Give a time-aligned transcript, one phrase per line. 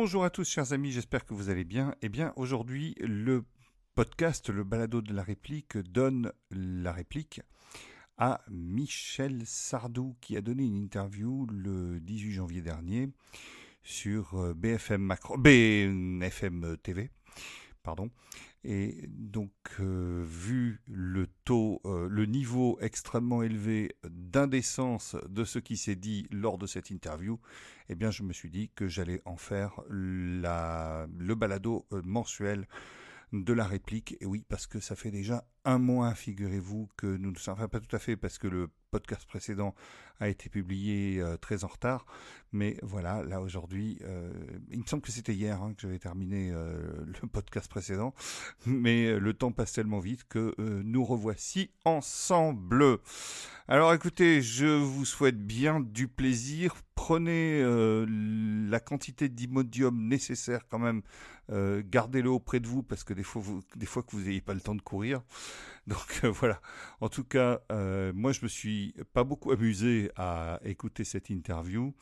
[0.00, 1.92] Bonjour à tous, chers amis, j'espère que vous allez bien.
[2.02, 3.44] Eh bien, aujourd'hui, le
[3.96, 7.40] podcast, le balado de la réplique, donne la réplique
[8.16, 13.08] à Michel Sardou, qui a donné une interview le 18 janvier dernier
[13.82, 17.10] sur euh, BFM, Macro, BFM TV.
[17.82, 18.08] Pardon.
[18.64, 25.76] Et donc, euh, vu le taux, euh, le niveau extrêmement élevé d'indécence de ce qui
[25.76, 27.38] s'est dit lors de cette interview,
[27.88, 32.66] eh bien, je me suis dit que j'allais en faire le balado mensuel
[33.32, 34.16] de la réplique.
[34.20, 37.80] Et oui, parce que ça fait déjà un mois, figurez-vous, que nous ne sommes pas
[37.80, 39.74] tout à fait parce que le podcast précédent
[40.20, 42.06] a été publié euh, très en retard.
[42.52, 44.32] Mais voilà, là aujourd'hui, euh,
[44.70, 48.14] il me semble que c'était hier hein, que j'avais terminé euh, le podcast précédent.
[48.66, 52.98] Mais le temps passe tellement vite que nous revoici ensemble.
[53.68, 56.74] Alors écoutez, je vous souhaite bien du plaisir.
[56.94, 57.62] Prenez
[58.68, 61.02] la quantité d'imodium nécessaire quand même.
[61.50, 63.42] Gardez-le auprès de vous parce que des fois,
[63.76, 65.22] des fois que vous n'ayez pas le temps de courir.
[65.88, 66.60] Donc euh, voilà.
[67.00, 71.94] En tout cas, euh, moi je me suis pas beaucoup amusé à écouter cette interview.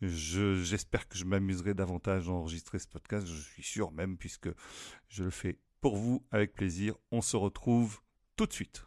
[0.00, 3.26] J'espère que je m'amuserai davantage à enregistrer ce podcast.
[3.26, 4.48] Je suis sûr même puisque
[5.08, 6.94] je le fais pour vous avec plaisir.
[7.10, 8.00] On se retrouve
[8.36, 8.84] tout de suite.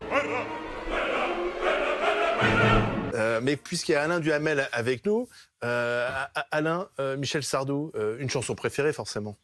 [3.14, 5.30] Euh, mais puisqu'il y a Alain Duhamel avec nous,
[5.62, 9.38] Alain, Michel Sardou, une chanson préférée forcément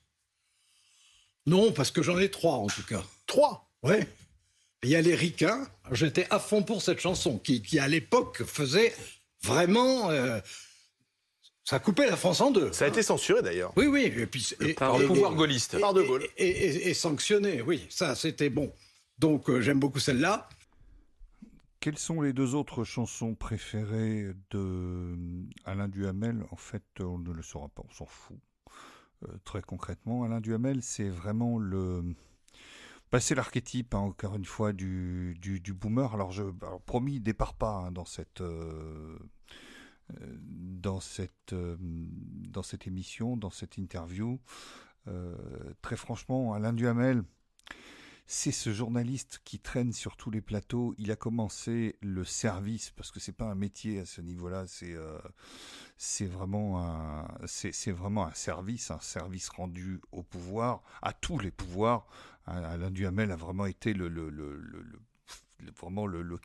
[1.46, 3.04] Non, parce que j'en ai trois en tout cas.
[3.26, 3.70] Trois?
[3.84, 4.08] Ouais.
[4.84, 5.68] Il y a les ricains.
[5.92, 8.94] J'étais à fond pour cette chanson qui, à l'époque faisait
[9.44, 10.10] vraiment.
[10.10, 10.40] Euh,
[11.64, 12.74] ça coupait la France en deux.
[12.74, 13.72] Ça a été censuré d'ailleurs.
[13.76, 14.12] Oui, oui.
[14.18, 15.80] Et puis, par le pouvoir gaulliste.
[15.80, 16.28] par De Gaulle.
[16.38, 17.86] Et, sanctionné, oui.
[17.90, 18.74] Ça, c'était bon.
[19.20, 20.50] Donc, euh, j'aime beaucoup celle-là.
[21.80, 25.16] Quelles sont les deux autres chansons préférées de
[25.66, 26.44] Alain Duhamel?
[26.52, 28.38] En fait, on ne le saura pas, on s'en fout.
[29.44, 32.04] Très concrètement, Alain Duhamel, c'est vraiment le
[33.20, 36.14] c'est l'archétype, hein, encore une fois, du, du, boomer.
[36.14, 36.44] Alors, je,
[36.86, 39.18] promis, départ pas hein, dans cette, euh,
[40.12, 44.40] euh, dans, cette, euh, dans cette émission, dans cette interview.
[45.82, 47.24] très franchement, Alain Duhamel,
[48.34, 50.96] c'est ce journaliste qui traîne sur tous les plateaux.
[50.98, 54.68] Il a commencé le service parce que c'est pas un métier à ce niveau-là.
[54.68, 54.96] C'est
[55.98, 62.08] c'est vraiment un service, un service rendu au pouvoir, à tous les pouvoirs.
[62.46, 64.30] Alain Duhamel a vraiment été le, le,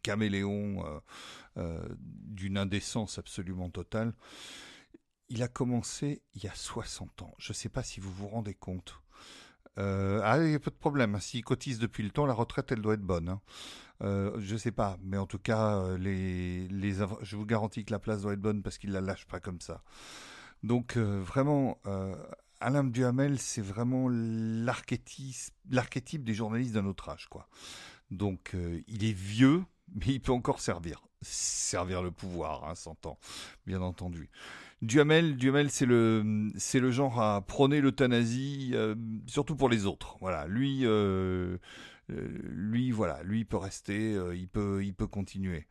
[0.03, 1.01] caméléon euh,
[1.57, 4.13] euh, d'une indécence absolument totale.
[5.29, 7.35] Il a commencé il y a 60 ans.
[7.39, 9.01] Je ne sais pas si vous vous rendez compte.
[9.79, 11.19] Euh, ah, il n'y a pas de problème.
[11.21, 13.29] S'il cotise depuis le temps, la retraite, elle doit être bonne.
[13.29, 13.41] Hein.
[14.03, 17.99] Euh, je sais pas, mais en tout cas, les, les, je vous garantis que la
[17.99, 19.83] place doit être bonne parce qu'il la lâche pas comme ça.
[20.63, 21.79] Donc vraiment,
[22.61, 27.49] Alain Duhamel, c'est vraiment l'archétype des journalistes d'un autre âge, quoi.
[28.11, 31.03] Donc, euh, il est vieux, mais il peut encore servir.
[31.23, 33.19] Servir le pouvoir, hein, s'entend,
[33.67, 34.31] bien entendu.
[34.87, 38.95] Duhamel, Duhamel c'est le, c'est le genre à prôner l'euthanasie, euh,
[39.27, 40.17] surtout pour les autres.
[40.21, 41.59] Voilà, lui, euh,
[42.09, 45.67] lui, voilà, lui, peut rester, il peut, il peut continuer.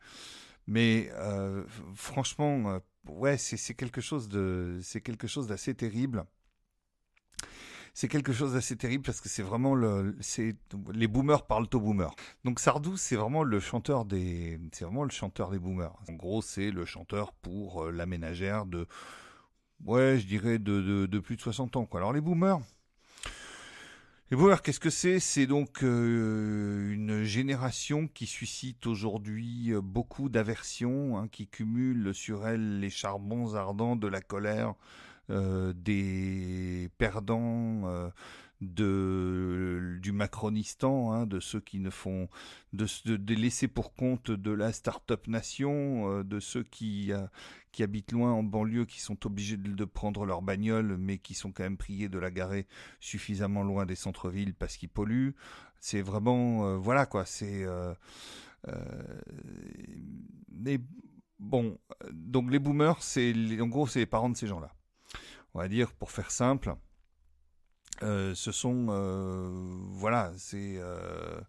[0.66, 1.10] Mais
[1.94, 6.26] franchement, ouais, c'est quelque chose de, c'est quelque chose d'assez terrible
[7.96, 12.14] c'est quelque chose d'assez terrible parce que c'est vraiment les boomers parlent aux boomers.
[12.44, 15.96] Donc Sardou, c'est vraiment le chanteur des, c'est vraiment le chanteur des boomers.
[16.06, 18.86] En gros, c'est le chanteur pour euh, la ménagère de,
[19.86, 21.88] ouais, je dirais de, plus de 60 ans.
[21.94, 22.60] Alors les boomers.
[24.30, 25.18] Les boomers, qu'est-ce que c'est?
[25.18, 32.46] C'est donc euh, une génération qui suscite aujourd'hui euh, beaucoup d'aversion, hein, qui cumule sur
[32.46, 34.74] elle les charbons ardents de la colère,
[35.28, 38.10] euh, des perdants euh,
[38.60, 42.28] de du Macronistan, hein, de ceux qui ne font
[42.72, 47.10] de, de, de laisser pour compte de la start-up nation, euh, de ceux qui
[47.72, 51.34] qui habitent loin en banlieue, qui sont obligés de, de, prendre leur bagnole, mais qui
[51.34, 52.66] sont quand même priés de la garer
[53.00, 55.34] suffisamment loin des centres-villes parce qu'ils polluent.
[55.80, 57.24] C'est vraiment voilà quoi.
[57.24, 57.66] C'est
[60.52, 60.78] mais
[61.40, 61.78] bon,
[62.12, 64.75] donc les boomers, c'est en gros c'est les parents de ces gens-là
[65.56, 66.76] on va dire, pour faire simple,
[68.02, 69.48] euh, ce sont, euh,
[69.92, 71.40] voilà, c'est, euh,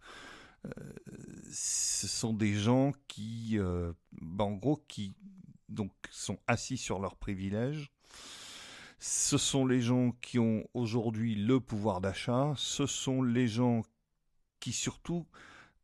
[1.51, 3.57] ce sont des gens qui,
[4.21, 5.13] ben, en gros, qui
[5.68, 7.92] donc sont assis sur leurs privilèges.
[8.98, 12.54] Ce sont les gens qui ont aujourd'hui le pouvoir d'achat.
[12.56, 13.83] Ce sont les gens
[14.62, 15.27] qui surtout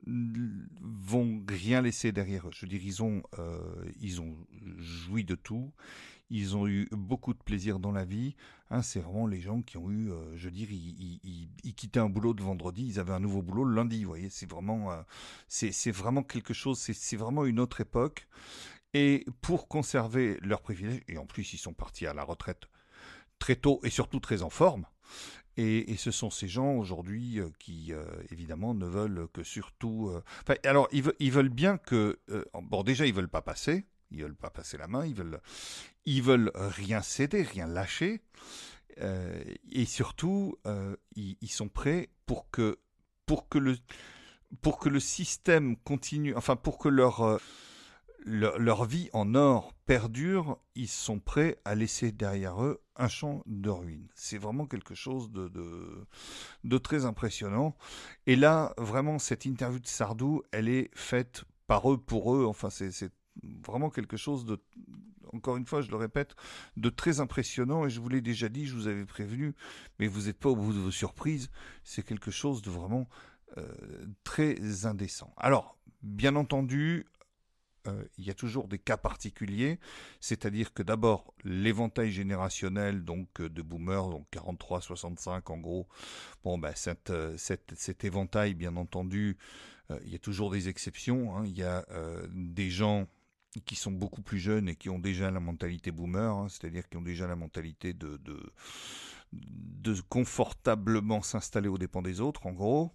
[0.07, 2.51] vont rien laisser derrière eux.
[2.53, 3.21] Je veux dire, ils ont,
[3.99, 4.37] ils ont
[4.77, 5.73] joui de tout.
[6.35, 8.35] Ils ont eu beaucoup de plaisir dans la vie.
[8.71, 12.09] Hein, c'est vraiment les gens qui ont eu, euh, je veux dire, ils, quittaient un
[12.09, 14.03] boulot de vendredi, ils avaient un nouveau boulot le lundi.
[14.03, 15.03] Vous voyez, c'est vraiment, euh,
[15.47, 16.79] c'est vraiment quelque chose.
[16.79, 18.27] C'est vraiment une autre époque.
[18.95, 22.63] Et pour conserver leurs privilèges, et en plus ils sont partis à la retraite
[23.37, 24.87] très tôt et surtout très en forme.
[25.55, 27.93] Et, ce sont ces gens aujourd'hui euh, qui,
[28.31, 30.11] évidemment, ne veulent que surtout.
[30.63, 32.19] Alors, ils, ils, veulent bien que.
[32.59, 33.85] bon, déjà, ils veulent pas passer.
[34.13, 35.05] Ils veulent pas passer la main.
[35.05, 35.41] Ils veulent,
[36.05, 38.21] ils veulent rien céder, rien lâcher.
[38.99, 40.57] et surtout,
[41.15, 42.79] ils, ils, sont prêts pour que,
[43.25, 43.77] pour que le,
[44.61, 46.35] pour que le système continue.
[46.35, 47.39] Enfin, pour que leur
[48.25, 53.69] leur, vie en or perdure, ils sont prêts à laisser derrière eux un champ de
[53.69, 54.07] ruines.
[54.15, 55.51] C'est vraiment quelque chose de,
[56.63, 57.75] de, très impressionnant.
[58.27, 62.45] Et là, vraiment, cette interview de Sardou, elle est faite par eux, pour eux.
[62.45, 64.61] Enfin, c'est vraiment quelque chose de,
[65.33, 66.35] encore une fois, je le répète,
[66.77, 67.85] de très impressionnant.
[67.85, 69.55] Et je vous l'ai déjà dit, je vous avais prévenu,
[69.99, 71.49] mais vous n'êtes pas au bout de vos surprises.
[71.83, 73.07] C'est quelque chose de vraiment
[73.57, 73.67] euh,
[74.23, 75.33] très indécent.
[75.37, 77.05] Alors, bien entendu,
[77.87, 79.77] euh, il y a toujours des cas particuliers,
[80.21, 85.87] c'est-à-dire que d'abord l'éventail générationnel donc euh, de boomers, donc 43-65 en gros,
[86.45, 86.73] bon ben
[87.09, 89.37] euh, cet éventail bien entendu,
[90.05, 91.43] il y a toujours des exceptions, hein.
[91.45, 91.85] il y a
[92.31, 93.05] des gens
[93.61, 96.47] qui sont beaucoup plus jeunes et qui ont déjà la mentalité boomer, hein.
[96.49, 98.19] c'est-à-dire qui ont déjà la mentalité de,
[99.31, 102.91] de, confortablement s'installer aux dépens des autres en gros.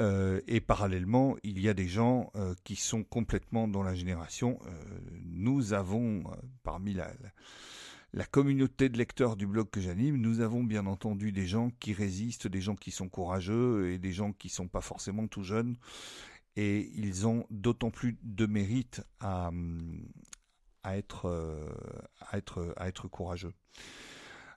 [0.00, 4.58] Euh, et parallèlement, il y a des gens euh, qui sont complètement dans la génération.
[4.66, 4.70] Euh,
[5.24, 6.24] nous avons,
[6.64, 7.06] parmi la,
[8.30, 12.48] communauté de lecteurs du blog que j'anime, nous avons bien entendu des gens qui résistent,
[12.48, 15.76] des gens qui sont courageux et des gens qui ne sont pas forcément tout jeunes.
[16.56, 19.50] Et ils ont d'autant plus de mérite à,
[20.84, 21.28] être,
[22.20, 23.52] à, être, à être courageux.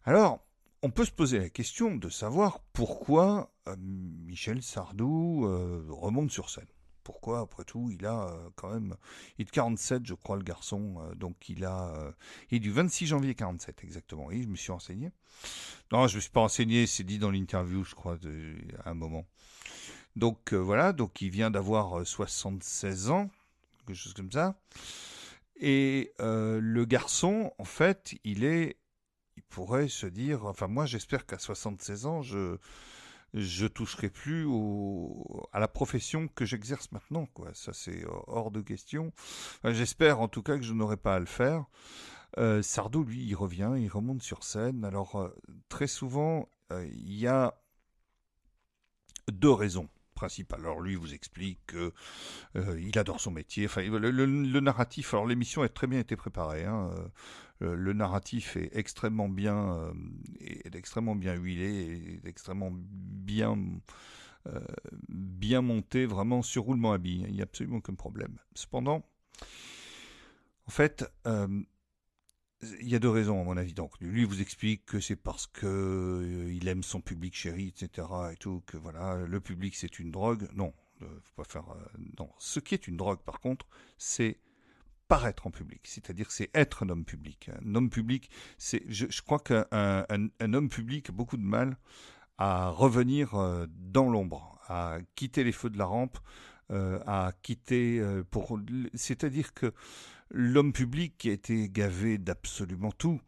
[0.03, 0.47] Alors,
[0.83, 6.49] on peut se poser la question de savoir pourquoi euh, Michel Sardou euh, remonte sur
[6.49, 6.67] scène.
[7.03, 8.95] Pourquoi, après tout, il a euh, quand même.
[9.37, 11.01] Il est de 47, je crois, le garçon.
[11.15, 12.13] donc, il a.
[12.51, 14.25] il est du 26 janvier 47, exactement.
[14.27, 15.11] Oui, je me suis renseigné.
[15.91, 18.17] Non, je ne me suis pas renseigné, c'est dit dans l'interview, je crois,
[18.83, 19.25] à un moment.
[20.17, 20.91] Donc, voilà.
[20.93, 23.29] Donc, il vient d'avoir 76 ans,
[23.85, 24.55] quelque chose comme ça.
[25.59, 28.77] Et le garçon, en fait, il est
[29.37, 32.57] il pourrait se dire, enfin moi j'espère qu'à 76 ans, je
[33.33, 34.47] je toucherai plus
[35.51, 37.53] à la profession que j'exerce maintenant, quoi.
[37.53, 39.13] Ça c'est hors de question.
[39.63, 41.65] j'espère en tout cas que je n'aurai pas à le faire.
[42.37, 44.83] Euh, Sardou, lui, il revient, il remonte sur scène.
[44.85, 45.29] Alors euh,
[45.69, 47.53] très souvent, euh, il y a
[49.31, 50.59] deux raisons principales.
[50.59, 51.93] Alors lui, vous explique que
[52.55, 53.65] il adore son métier.
[53.65, 55.13] Enfin, le, narratif.
[55.13, 56.65] Alors l'émission a très bien été préparée.
[56.65, 56.91] Hein.
[57.61, 59.93] Euh, le narratif est extrêmement bien, euh,
[60.39, 63.57] est extrêmement bien huilé, est extrêmement bien,
[64.47, 64.59] euh,
[65.09, 67.25] bien monté, vraiment sur roulement à billes.
[67.27, 68.37] Il n'y a absolument aucun problème.
[68.53, 69.03] Cependant,
[70.67, 71.05] en fait,
[72.61, 73.73] il y a deux raisons à mon avis.
[73.73, 78.07] Donc, lui vous explique que c'est parce que il aime son public chéri, etc.
[78.33, 80.47] Et tout, que voilà, le public c'est une drogue.
[80.55, 81.65] Non, faut pas faire.
[82.19, 84.39] non, ce qui est une drogue, par contre, c'est
[85.07, 87.49] paraître en public, c'est-à-dire c'est être un homme public.
[87.73, 91.77] Homme public, c'est, je, crois qu'un un, homme public a beaucoup de mal
[92.37, 96.17] à revenir euh, dans l'ombre, à quitter les feux de la rampe,
[96.71, 98.59] euh, à quitter euh, pour,
[98.93, 99.73] c'est-à-dire que
[100.29, 103.19] l'homme public qui a été gavé d'absolument tout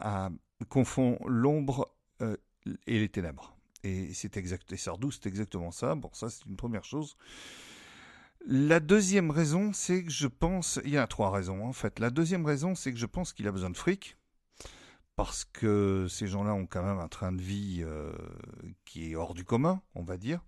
[0.00, 0.30] a,
[0.68, 3.56] confond l'ombre et les ténèbres.
[3.84, 5.94] Et c'est exact, et Sardou, c'est exactement ça.
[5.94, 7.16] Bon, ça c'est une première chose.
[8.46, 11.98] La deuxième raison, c'est que je pense, il y a trois raisons en fait.
[11.98, 14.16] La deuxième raison, c'est que je pense qu'il a besoin de fric,
[15.16, 18.12] parce que ces gens-là ont quand même un train de vie euh,
[18.84, 20.44] qui est hors du commun, on va dire.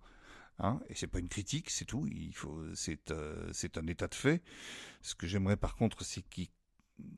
[0.59, 2.07] Hein, et c'est pas une critique, c'est tout.
[2.07, 4.41] Il faut, c'est, euh, un état de fait.
[5.01, 6.49] Ce que j'aimerais par contre, c'est qu'ils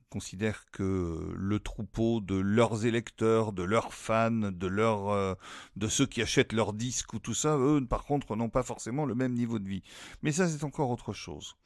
[0.08, 5.34] considèrent que le troupeau de leurs électeurs, de leurs fans, de leurs, euh,
[5.76, 9.04] de ceux qui achètent leurs disques ou tout ça, eux, par contre, n'ont pas forcément
[9.04, 9.82] le même niveau de vie.
[10.22, 11.56] Mais ça, c'est encore autre chose.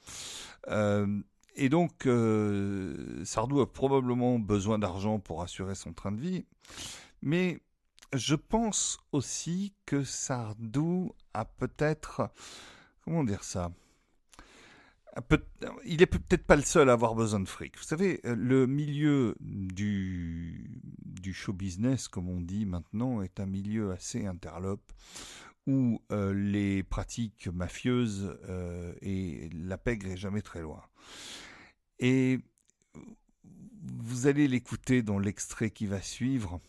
[0.68, 1.20] Euh,
[1.54, 6.46] et donc, euh, Sardou a probablement besoin d'argent pour assurer son train de vie.
[7.20, 7.60] Mais
[8.14, 12.30] je pense aussi que Sardou a peut-être,
[13.04, 13.70] comment dire ça,
[15.84, 17.76] il est peut-être pas le seul à avoir besoin de fric.
[17.76, 20.70] Vous savez, euh, le milieu du,
[21.32, 24.92] show business, comme on dit maintenant, est un milieu assez interlope
[25.66, 28.34] où les pratiques mafieuses
[29.02, 30.82] et la pègre est jamais très loin.
[31.98, 32.40] Et
[33.98, 36.60] vous allez l'écouter dans l'extrait qui va suivre.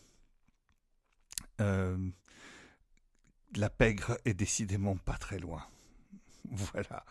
[3.56, 5.62] La pègre est décidément pas très loin.
[6.72, 7.04] Voilà.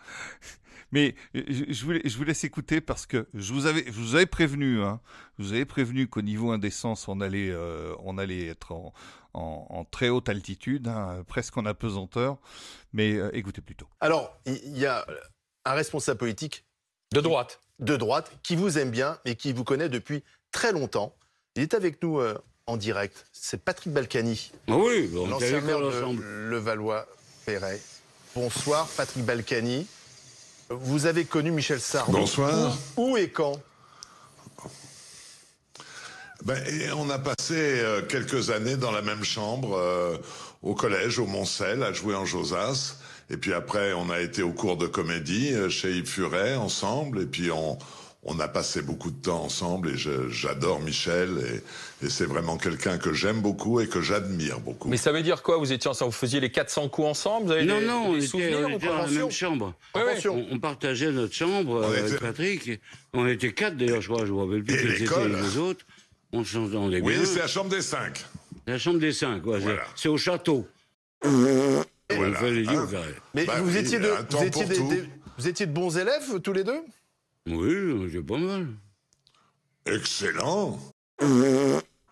[0.92, 5.00] Mais je vous, je vous laisse écouter parce que je vous avais, prévenu, hein,
[5.38, 8.92] vous avais prévenu qu'au niveau indécence, on allait, euh, on allait être
[9.32, 12.38] en, très haute altitude, hein, presque en apesanteur.
[12.92, 13.86] Mais euh, écoutez plutôt.
[14.00, 15.06] Alors, il y a
[15.64, 16.64] un responsable politique
[17.12, 21.14] de droite, de droite, qui vous aime bien et qui vous connaît depuis très longtemps.
[21.54, 22.36] Il est avec nous euh,
[22.70, 23.26] en direct.
[23.32, 24.52] C'est Patrick Balkany.
[24.68, 27.80] Ah oui, l'ancien maire de Levallois-Perret.
[28.34, 29.86] Bonsoir, Patrick Balkany.
[30.68, 32.12] Vous avez connu Michel Sardou.
[32.12, 32.76] Bonsoir.
[32.96, 33.60] Où, et quand?
[36.44, 36.62] Ben,
[36.96, 40.16] On a passé euh, quelques années dans la même chambre, euh,
[40.62, 42.96] au collège, au Montcel, à jouer en Josas.
[43.30, 47.20] Et puis après, on a été au cours de comédie euh, chez Yves Furet ensemble.
[47.22, 47.78] Et puis on,
[48.22, 51.62] on a passé beaucoup de temps ensemble et j'adore Michel
[52.02, 54.88] et, et c'est vraiment quelqu'un que j'aime beaucoup et que j'admire beaucoup.
[54.88, 57.46] Mais ça veut dire quoi Vous étiez ensemble, vous faisiez les 400 coups ensemble?
[57.46, 59.74] Vous avez Non, des, non, on, était, on était, dans la même chambre.
[59.94, 62.80] On, partageait notre chambre avec Patrick.
[63.14, 65.86] On était quatre d'ailleurs, je crois, je me rappelle plus quels étaient les autres.
[66.32, 67.20] On s'entendait bien.
[67.20, 68.24] Oui, c'est la chambre des cinq.
[68.66, 69.60] La chambre des cinq, ouais,
[69.96, 70.68] c'est au château.
[71.22, 71.84] Voilà.
[72.38, 72.44] Ah.
[73.34, 74.64] Mais bah, vous, étiez de, vous, étiez
[75.38, 76.80] vous étiez de bons élèves tous les deux?
[77.46, 78.68] Oui, j'ai pas mal.
[79.86, 80.78] Excellent.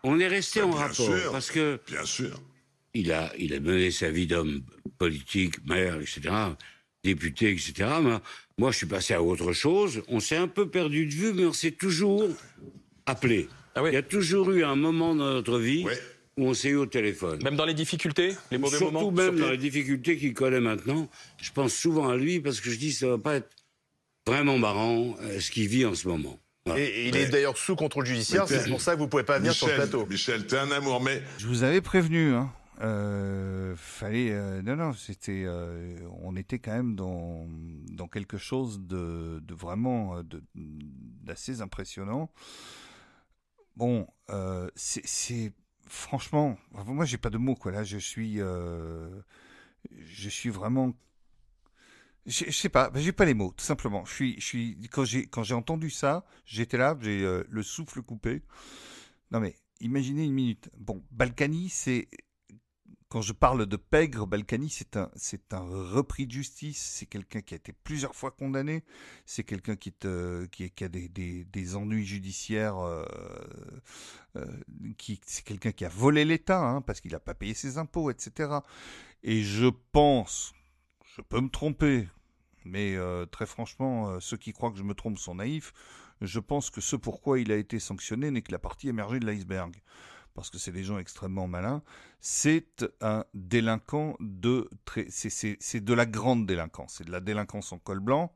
[0.02, 1.80] On est resté en rapport parce que.
[1.86, 2.40] Bien sûr.
[2.94, 4.62] Il a, il a mené sa vie d'homme
[4.96, 6.34] politique, maire, etc.,
[7.04, 7.88] député, etc.
[8.58, 10.02] moi, je suis passé à autre chose.
[10.08, 12.28] On s'est un peu perdu de vue, mais on s'est toujours
[13.06, 13.48] appelé.
[13.74, 15.86] Ah il y a toujours eu un moment dans notre vie
[16.36, 17.40] où on s'est eu au téléphone.
[17.44, 21.08] Même dans les difficultés, les mauvais Surtout moments même dans les difficultés qu'il connaît maintenant.
[21.40, 23.50] Je pense souvent à lui parce que je dis ça va pas être
[24.28, 26.38] vraiment marrant euh, ce qu'il vit en ce moment.
[26.76, 29.54] Et il est d'ailleurs sous contrôle judiciaire, c'est pour ça que vous pouvez pas venir
[29.54, 30.04] sur le plateau.
[30.04, 31.22] Michel, t'es un amour, mais...
[31.38, 32.52] Je vous avais prévenu, hein.
[32.80, 35.46] Euh, fallait euh, non non c'était
[36.22, 37.48] on était quand même dans
[37.90, 40.22] dans quelque chose de, de vraiment
[41.24, 42.30] d'assez impressionnant
[43.74, 44.06] bon
[44.76, 45.52] c'est
[45.88, 46.56] franchement
[46.86, 50.94] moi j'ai pas de mots quoi là je suis je suis vraiment
[52.28, 54.04] je, sais pas, j'ai pas les mots, tout simplement.
[54.04, 57.62] Je suis, je suis, quand j'ai, quand j'ai entendu ça, j'étais là, j'ai euh, le
[57.62, 58.42] souffle coupé.
[59.30, 60.68] Non mais, imaginez une minute.
[60.76, 62.08] Bon, Balkany, c'est,
[63.08, 66.78] quand je parle de pègre, Balkany, c'est un, c'est un repris de justice.
[66.78, 68.84] C'est quelqu'un qui a été plusieurs fois condamné.
[69.24, 72.76] C'est quelqu'un qui, te, qui, qui, a des, des, des ennuis judiciaires.
[72.78, 73.06] Euh,
[74.36, 74.44] euh,
[74.98, 78.10] qui, c'est quelqu'un qui a volé l'État, hein, parce qu'il n'a pas payé ses impôts,
[78.10, 78.58] etc.
[79.22, 80.52] Et je pense,
[81.16, 82.06] je peux me tromper,
[82.68, 85.72] mais euh, très franchement, euh, ceux qui croient que je me trompe sont naïfs.
[86.20, 89.26] Je pense que ce pourquoi il a été sanctionné n'est que la partie émergée de
[89.26, 89.74] l'iceberg.
[90.34, 91.82] Parce que c'est des gens extrêmement malins.
[92.20, 96.96] C'est un délinquant de très, c'est de la grande délinquance.
[96.98, 98.32] C'est de la délinquance en col blanc.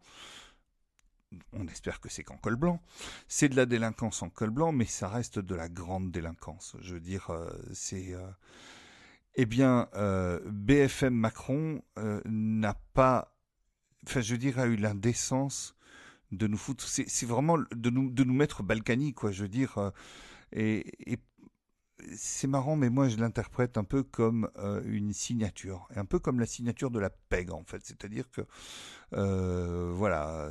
[1.52, 2.80] On espère que c'est qu'en col blanc.
[3.28, 6.76] C'est de la délinquance en col blanc, mais ça reste de la grande délinquance.
[6.80, 8.16] Je veux dire, euh, c'est
[9.34, 9.88] eh bien,
[10.44, 13.31] BFM Macron n'a pas
[14.06, 15.74] enfin, je veux dire, a eu l'indécence
[16.30, 16.86] de nous foutre.
[16.86, 19.30] C'est vraiment de nous, de nous mettre Balkany, quoi.
[19.30, 19.78] Je veux dire.
[19.78, 19.90] Euh,
[20.52, 21.18] et,
[22.16, 26.40] c'est marrant, mais moi je l'interprète un peu comme euh, une signature, un peu comme
[26.40, 27.80] la signature de la PEG en fait.
[27.84, 28.40] C'est-à-dire que,
[29.12, 30.50] euh, voilà,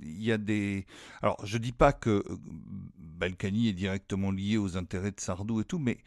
[0.00, 0.86] il y a des.
[1.22, 2.22] Alors, je dis pas que
[2.98, 5.98] Balkany est directement lié aux intérêts de Sardou et tout, mais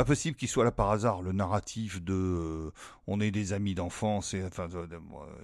[0.00, 1.20] pas possible qu'il soit là par hasard.
[1.20, 2.72] Le narratif de euh,
[3.06, 4.66] on est des amis d'enfance, et enfin,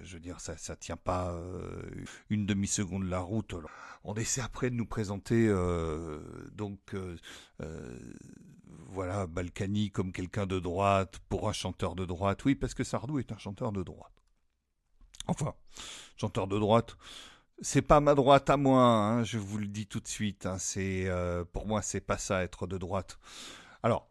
[0.02, 1.82] je veux dire, ça, ça tient pas euh,
[2.30, 3.54] une demi seconde la route.
[4.02, 6.22] On essaie après de nous présenter euh,
[6.54, 6.96] donc
[8.88, 12.42] voilà Balkany comme quelqu'un de droite pour un chanteur de droite.
[12.46, 14.22] Oui, parce que Sardou est un chanteur de droite.
[15.26, 15.52] Enfin,
[16.16, 16.96] chanteur de droite.
[17.60, 20.46] C'est pas ma droite à moi, hein, je vous le dis tout de suite.
[20.46, 21.10] Hein, c'est
[21.52, 23.18] pour moi, c'est pas ça être de droite.
[23.82, 24.08] Alors,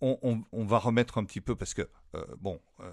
[0.00, 2.92] on, va remettre un petit peu parce que, euh, bon, euh,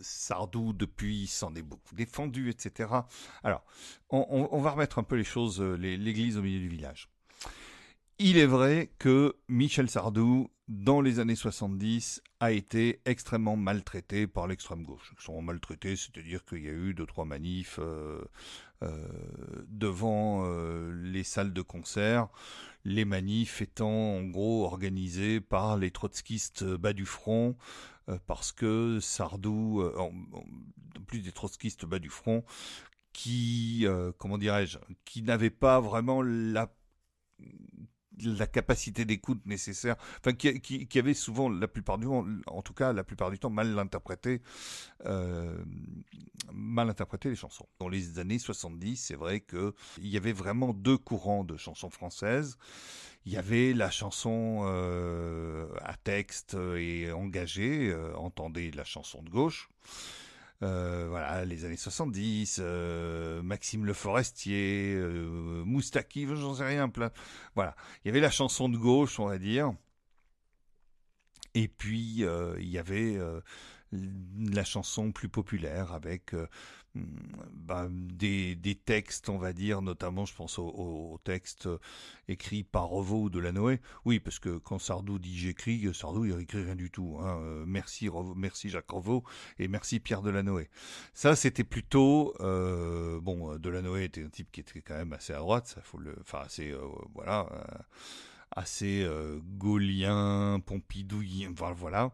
[0.00, 2.90] Sardou, depuis, s'en est beaucoup défendu, etc.
[3.42, 3.64] Alors,
[4.10, 7.10] on, va remettre un peu les choses, euh, l'église au milieu du village.
[8.18, 14.46] Il est vrai que Michel Sardou, dans les années 70, a été extrêmement maltraité par
[14.46, 15.10] l'extrême gauche.
[15.12, 17.80] Extrêmement maltraité, c'est-à-dire qu'il y a eu deux, trois manifs
[19.68, 20.46] devant
[20.92, 22.28] les salles de concert
[22.84, 27.56] les manifs étant en gros organisés par les trotskistes bas du front,
[28.08, 30.12] euh, parce que Sardou, euh, en,
[31.06, 32.44] plus des trotskistes bas du front,
[33.12, 36.74] qui, euh, comment dirais-je, qui n'avaient pas vraiment la
[38.22, 42.92] la capacité d'écoute nécessaire, enfin qui, qui, avait souvent la plupart du en tout cas
[42.92, 44.40] la plupart du temps, mal interprété,
[45.06, 45.56] euh,
[47.24, 47.66] les chansons.
[47.78, 51.90] Dans les années 70, c'est vrai que il y avait vraiment deux courants de chansons
[51.90, 52.58] françaises.
[53.26, 59.30] Il y avait la chanson euh, à texte et engagée, euh, entendez la chanson de
[59.30, 59.70] gauche.
[60.64, 67.10] Euh, voilà, les années 70, euh, Maxime Le Forestier, euh, Moustaki, j'en sais rien, plein.
[67.54, 69.74] Voilà, il y avait la chanson de gauche, on va dire.
[71.54, 72.24] Et puis,
[72.58, 73.16] il y avait
[73.92, 76.34] la chanson plus populaire avec
[76.94, 81.68] bah, des, des, textes, on va dire, notamment, je pense aux au, au textes
[82.28, 83.80] écrits par Revaux ou Delanoë.
[84.04, 87.18] Oui, parce que quand Sardou dit j'écris, Sardou, il écrit rien du tout.
[87.20, 87.40] Hein.
[87.42, 89.24] Euh, merci, Revaux, merci Jacques Revaux
[89.58, 90.68] et merci Pierre Delanoë.
[91.14, 92.34] Ça, c'était plutôt...
[92.40, 95.98] Euh, bon, Delanoë était un type qui était quand même assez à droite, ça faut
[95.98, 96.16] le...
[96.20, 96.70] Enfin, assez...
[96.70, 96.80] Euh,
[97.14, 97.48] voilà
[98.54, 102.12] assez euh, gaulien, pompidouien, enfin, voilà.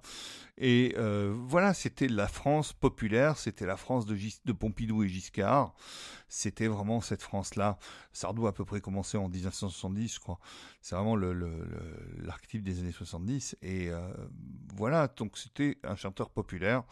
[0.56, 5.08] Et euh, voilà, c'était la France populaire, c'était la France de, Gis de Pompidou et
[5.08, 5.74] Giscard.
[6.28, 7.78] C'était vraiment cette France-là.
[8.12, 10.38] Sardou a à peu près commencé en 1970, je crois.
[10.80, 13.56] C'est vraiment l'archétype le, des années 70.
[13.62, 14.00] Et euh,
[14.76, 16.84] voilà, donc c'était un chanteur populaire.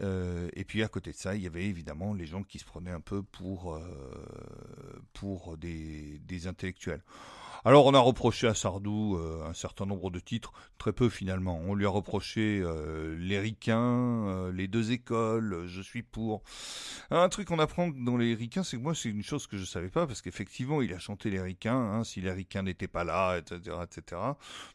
[0.00, 2.64] Euh, et puis à côté de ça, il y avait évidemment les gens qui se
[2.64, 3.78] prenaient un peu pour,
[5.12, 7.02] pour des intellectuels.
[7.64, 11.60] Alors on a reproché à Sardou euh, un certain nombre de titres, très peu finalement.
[11.64, 16.42] On lui a reproché euh, les ricains, euh, les deux écoles, je suis pour.
[17.12, 19.64] Un truc qu'on apprend dans les ricains, c'est que moi c'est une chose que je
[19.64, 23.04] savais pas, parce qu'effectivement il a chanté les ricains, hein, si les ricains n'étaient pas
[23.04, 23.76] là, etc.
[23.84, 24.20] etc.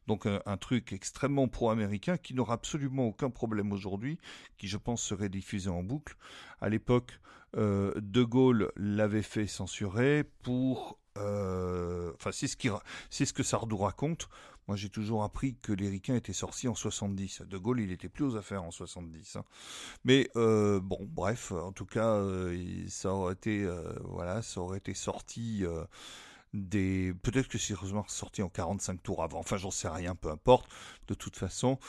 [0.08, 4.18] Donc un, un truc extrêmement pro-américain qui n'aura absolument aucun problème aujourd'hui,
[4.58, 6.16] qui je pense serait diffusé en boucle.
[6.62, 7.20] À l'époque,
[7.54, 11.00] De Gaulle l'avait fait censurer pour
[12.16, 14.30] enfin, c'est ce, que Sardou raconte.
[14.68, 17.44] Moi, j'ai toujours appris que les ricains étaient sortis en 70.
[17.44, 19.38] De Gaulle, il était plus aux affaires en 70.
[19.38, 19.46] Hein.
[20.04, 24.94] Mais euh, bon, bref, en tout cas, euh, ça aurait été, euh, ça aurait été
[24.94, 25.86] sorti euh,
[26.54, 27.76] des, peut-être que c'est
[28.08, 29.40] sorti en 45 tours avant.
[29.40, 30.70] Enfin, j'en sais rien, peu importe,
[31.08, 31.80] de toute façon.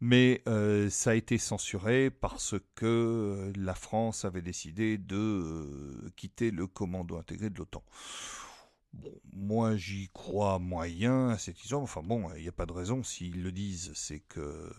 [0.00, 6.66] Mais euh, ça a été censuré parce que la France avait décidé de quitter le
[6.66, 7.82] commando intégré de l'OTAN.
[8.96, 11.82] Bon, moi j'y crois moyen à cette histoire.
[11.82, 13.02] Enfin bon, il n'y a pas de raison.
[13.02, 14.72] S'ils le disent, c'est que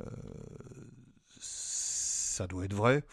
[0.00, 0.04] euh,
[1.38, 3.04] ça doit être vrai.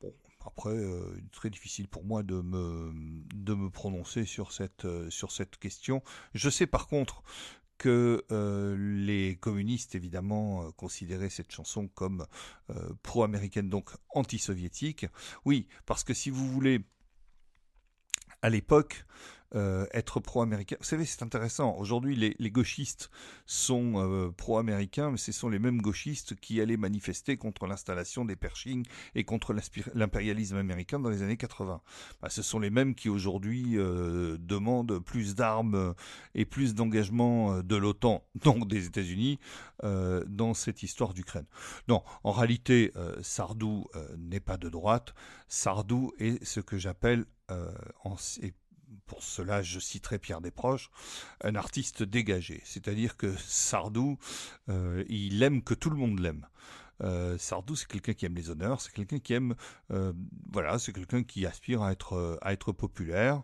[0.00, 2.92] Bon, après, euh, très difficile pour moi de me,
[3.34, 6.02] de me prononcer sur cette, euh, sur cette question.
[6.34, 7.22] Je sais par contre
[7.76, 12.26] que euh, les communistes évidemment considéraient cette chanson comme
[13.02, 15.06] pro-américaine, donc anti-soviétique.
[15.44, 16.84] Oui, parce que si vous voulez
[18.42, 19.04] à l'époque,
[19.54, 20.76] euh, être pro-américain.
[20.78, 21.74] Vous savez, c'est intéressant.
[21.78, 23.10] Aujourd'hui, les, gauchistes
[23.46, 28.36] sont euh, pro-américains, mais ce sont les mêmes gauchistes qui allaient manifester contre l'installation des
[28.36, 28.84] Pershing
[29.14, 29.54] et contre
[29.94, 31.80] l'impérialisme américain dans les années 80.
[32.20, 35.94] Bah, ce sont les mêmes qui aujourd'hui euh, demandent plus d'armes
[36.34, 39.38] et plus d'engagement de l'OTAN, donc des États-Unis,
[39.82, 41.46] dans cette histoire d'Ukraine.
[41.86, 43.86] Non, en réalité, Sardou
[44.18, 45.14] n'est pas de droite.
[45.46, 47.24] Sardou est ce que j'appelle
[48.04, 48.16] en,
[49.06, 50.90] pour cela je citerai Pierre Desproges,
[51.42, 52.60] un artiste dégagé.
[52.64, 54.18] C'est-à-dire que Sardou,
[54.68, 56.46] euh, il aime que tout le monde l'aime.
[57.02, 59.54] Euh, Sardou, c'est quelqu'un qui aime les honneurs, c'est quelqu'un qui aime,
[59.92, 60.12] euh,
[60.52, 63.42] voilà, c'est quelqu'un qui aspire à être, populaire.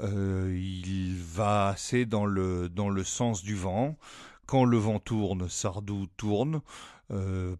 [0.00, 3.98] Il va assez dans le, sens du vent.
[4.46, 6.62] Quand le vent tourne, Sardou tourne.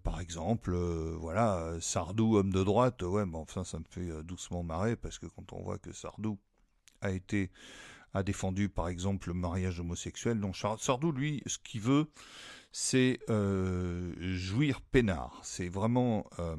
[0.02, 4.96] Par exemple, voilà, Sardou, homme de droite, ouais, bon, enfin, ça me fait doucement marrer
[4.96, 6.38] parce que quand on voit que Sardou
[7.02, 7.50] a été
[8.14, 10.40] a défendu par exemple le mariage homosexuel.
[10.40, 12.06] Donc Sardou, lui, ce qu'il veut,
[12.72, 15.40] c'est euh, jouir peinard.
[15.42, 16.56] C'est vraiment euh,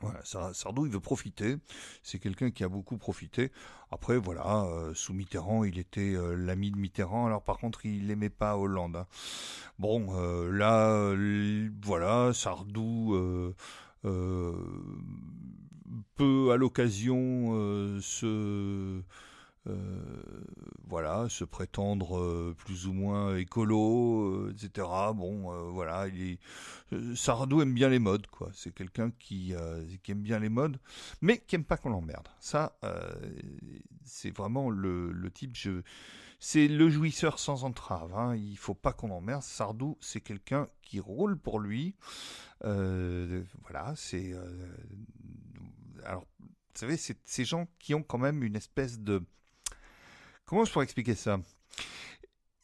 [0.00, 1.56] voilà, Sardou, il veut profiter.
[2.02, 3.52] C'est quelqu'un qui a beaucoup profité.
[3.90, 7.26] Après, voilà, euh, sous Mitterrand, il était l'ami de Mitterrand.
[7.26, 8.96] Alors, par contre, il n'aimait pas Hollande.
[8.96, 9.06] Hein.
[9.78, 10.12] Bon,
[10.50, 11.14] là,
[11.82, 13.54] voilà, Sardou
[16.16, 17.52] peut, à l'occasion,
[18.00, 19.02] se
[19.66, 20.44] euh,
[20.86, 24.86] voilà, se prétendre euh, plus ou moins écolo, euh, etc.
[25.14, 26.38] Bon, euh, voilà, il est,
[26.92, 28.50] euh, Sardou aime bien les modes, quoi.
[28.52, 30.78] C'est quelqu'un qui, euh, qui aime bien les modes,
[31.22, 32.28] mais qui aime pas qu'on l'emmerde.
[32.40, 33.10] Ça, euh,
[34.04, 35.56] c'est vraiment le, type.
[35.56, 35.80] Je,
[36.40, 38.14] c'est le jouisseur sans entrave.
[38.14, 38.36] Hein.
[38.36, 39.42] Il faut pas qu'on l'emmerde.
[39.42, 41.94] Sardou, c'est quelqu'un qui roule pour lui.
[42.64, 44.32] Euh, voilà, c'est.
[44.34, 44.44] euh,
[46.04, 49.22] alors, vous savez, c'est ces gens qui ont quand même une espèce de.
[50.44, 51.40] Comment je pourrais expliquer ça?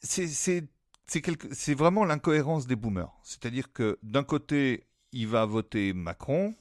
[0.01, 3.11] C'est quelque- vraiment l'incohérence des boomers.
[3.23, 6.55] C'est-à-dire que d'un côté, il va voter Macron.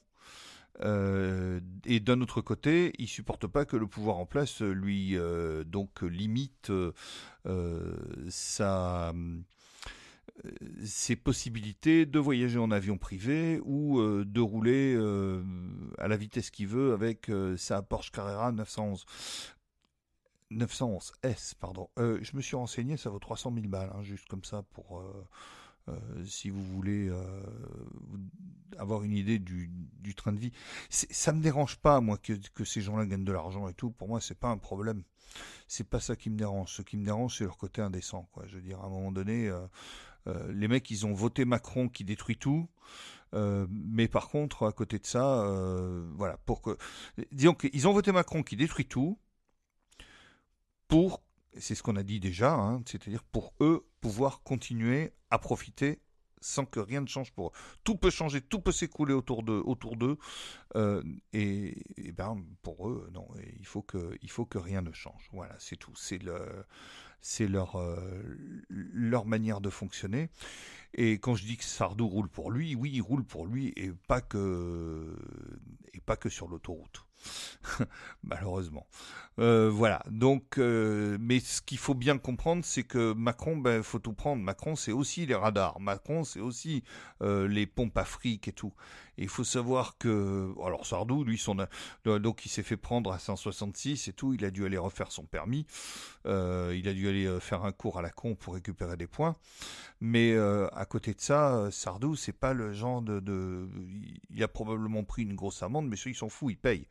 [0.82, 5.62] euh, et d'un autre côté, il supporte pas que le pouvoir en place lui euh,
[5.64, 6.92] donc limite euh,
[7.46, 7.94] euh,
[8.30, 9.12] sa
[10.84, 15.42] ses possibilités de voyager en avion privé ou euh, de rouler euh,
[15.98, 19.04] à la vitesse qu'il veut avec euh, sa Porsche Carrera 911.
[20.52, 21.88] 911 S, pardon.
[21.96, 25.00] Je me suis renseigné, ça vaut 300 000 balles, hein, juste comme ça pour
[26.24, 27.08] si vous voulez
[28.76, 30.50] avoir une idée du, du train de vie.
[30.88, 33.92] Ça me dérange pas, moi, que, que ces gens-là gagnent de l'argent et tout.
[33.92, 35.04] Pour moi, c'est pas un problème.
[35.68, 36.72] C'est pas ça qui me dérange.
[36.72, 38.44] Ce qui me dérange, c'est leur côté indécent, quoi.
[38.48, 39.52] Je veux dire, à un moment donné,
[40.26, 42.68] euh, les mecs, ils ont voté Macron qui détruit tout.
[43.33, 46.76] Euh, mais par contre, à côté de ça, euh, voilà, pour que,
[47.30, 49.18] disons qu'ils ont voté Macron qui détruit tout,
[50.88, 51.22] pour,
[51.56, 56.00] c'est ce qu'on a dit déjà, hein, c'est-à-dire pour eux pouvoir continuer à profiter
[56.42, 57.52] sans que rien ne change pour eux.
[57.85, 60.16] Tout peut changer, tout peut s'écouler autour d'eux, autour d'eux,
[60.74, 63.28] et, et ben pour eux, non,
[63.59, 65.28] il faut que, il faut que rien ne change.
[65.33, 65.94] Voilà, c'est tout.
[65.94, 66.64] C'est le,
[67.20, 67.96] c'est leur, euh,
[68.68, 70.30] leur manière de fonctionner.
[70.94, 73.92] Et quand je dis que Sardou roule pour lui, oui, il roule pour lui et
[74.09, 75.16] pas que,
[75.94, 77.06] et pas que sur l'autoroute.
[78.24, 78.87] Malheureusement.
[79.38, 80.02] Euh, voilà.
[80.11, 84.42] Donc, euh, mais ce qu'il faut bien comprendre, c'est que Macron, ben, faut tout prendre.
[84.42, 85.78] Macron, c'est aussi les radars.
[85.78, 86.83] Macron, c'est aussi
[87.20, 88.72] les pompes à fric et tout.
[89.20, 91.59] Il faut savoir que, alors Sardou, lui, son,
[92.06, 94.33] euh, donc il s'est fait prendre à 166 et tout.
[94.33, 95.66] Il a dû aller refaire son permis.
[96.26, 99.06] Euh, il a dû aller euh, faire un cours à la con pour récupérer des
[99.06, 99.37] points.
[100.00, 103.68] Mais à côté de ça, Sardou, c'est pas le genre de,
[104.30, 106.87] il a probablement pris une grosse amende, mais celui il s'en fout, il paye.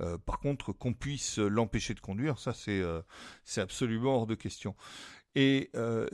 [0.00, 4.74] Euh, par contre, qu'on puisse l'empêcher de conduire, ça c'est absolument hors de question.
[5.34, 5.70] Et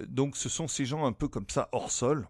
[0.08, 2.28] donc, ce sont ces gens un peu comme ça hors sol.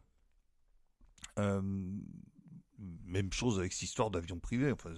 [3.06, 4.72] Même chose avec cette histoire d'avion privé.
[4.72, 4.90] Enfin,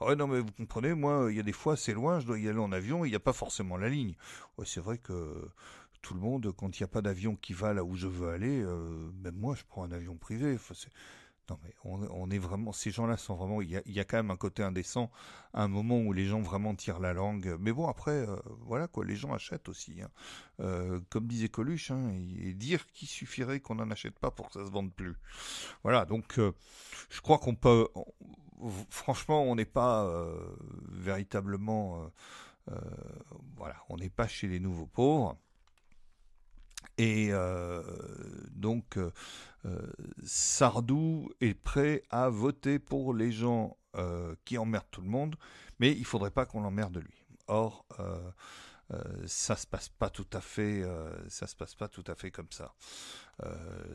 [0.00, 2.26] Ah ouais, non, mais vous comprenez, moi, il y a des fois, c'est loin, je
[2.26, 4.14] dois y aller en avion, il n'y a pas forcément la ligne.
[4.58, 5.48] Ouais, c'est vrai que
[6.02, 8.30] tout le monde, quand il n'y a pas d'avion qui va là où je veux
[8.30, 10.54] aller, euh, même moi, je prends un avion privé.
[10.54, 10.74] Enfin,
[11.84, 15.10] on, est vraiment, ces gens-là sont vraiment, il y a, quand même un côté indécent,
[15.54, 17.56] un moment où les gens vraiment tirent la langue.
[17.60, 20.00] Mais bon, après, euh, voilà quoi, les gens achètent aussi.
[20.02, 20.10] hein.
[20.60, 22.12] Euh, comme disait Coluche, hein,
[22.54, 25.16] dire qu'il suffirait qu'on n'en achète pas pour que ça se vende plus.
[25.82, 26.52] Voilà, donc euh,
[27.10, 27.88] je crois qu'on peut,
[28.90, 30.08] franchement, on n'est pas
[30.90, 32.10] véritablement,
[33.56, 35.36] voilà, on n'est pas chez les nouveaux pauvres.
[36.98, 37.82] Et euh,
[38.52, 39.10] donc, euh,
[40.24, 45.36] Sardou est prêt à voter pour les gens euh, qui emmerdent tout le monde,
[45.80, 47.24] mais il faudrait pas qu'on l'emmerde lui.
[47.48, 47.84] Or,
[49.26, 50.82] ça se passe pas tout à fait,
[51.28, 52.72] ça se passe pas tout à fait comme ça.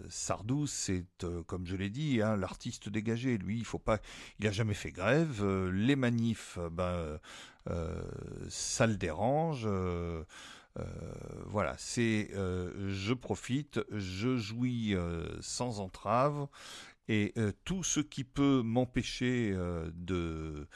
[0.09, 1.05] Sardou, c'est
[1.45, 3.37] comme je l'ai dit, hein, l'artiste dégagé.
[3.37, 3.99] Lui, il faut pas,
[4.39, 5.45] il a jamais fait grève.
[5.69, 7.19] Les manifs, ben,
[8.49, 9.67] ça le dérange.
[10.79, 10.83] Euh,
[11.45, 16.47] voilà, c'est euh, je profite, je jouis euh, sans entrave,
[17.09, 19.53] et tout ce qui peut m'empêcher
[19.93, 20.67] de,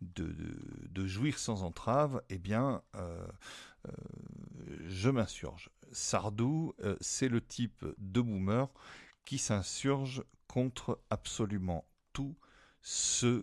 [0.00, 2.80] de, jouir sans entrave, eh bien,
[4.86, 5.68] je m'insurge.
[5.92, 8.66] Sardou, c'est le type de boomer
[9.26, 12.34] qui s'insurge contre absolument tout
[12.80, 13.42] ce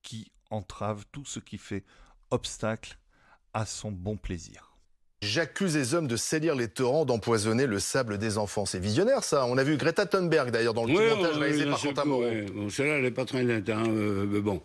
[0.00, 1.84] qui entrave, tout ce qui fait
[2.30, 2.98] obstacle
[3.52, 4.65] à son bon plaisir.
[5.22, 8.66] J'accuse les hommes de salir les torrents, d'empoisonner le sable des enfants.
[8.66, 9.46] C'est visionnaire, ça.
[9.46, 11.94] On a vu Greta Thunberg, d'ailleurs, dans le petit Ouais, montage ouais, réalisé par Quentin
[11.94, 12.22] seul coup, Moreau.
[12.24, 12.46] ouais.
[12.54, 14.62] Bon, celle-là, elle n'est pas très nette, hein, euh, mais bon.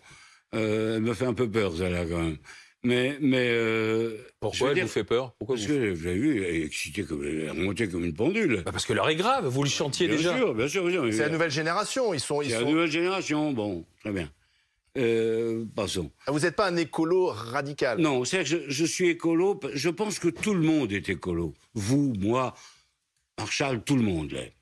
[0.53, 2.37] Euh, elle me fait un peu peur, celle-là, quand même.
[2.83, 5.73] Mais, mais euh, Pourquoi elle dire, vous fait peur Pourquoi Parce vous...
[5.73, 8.63] que, vous avez vu, elle est excitée comme, elle est remontée comme une pendule.
[8.65, 10.35] Bah, parce que l'heure est grave, vous le chantiez bien déjà.
[10.35, 11.13] sûr, bien sûr, bien sûr.
[11.13, 12.13] C'est la nouvelle génération.
[12.13, 14.29] Ils sont, ils C'est la nouvelle génération, bon, très bien.
[14.97, 16.11] Euh, passons.
[16.27, 17.99] Ah, Vous n'êtes pas un écolo radical?
[17.99, 21.53] Non, c'est que je, je suis écolo, je pense que tout le monde est écolo.
[21.73, 22.53] Vous, moi,
[23.39, 24.53] Marshall, tout le monde l'est.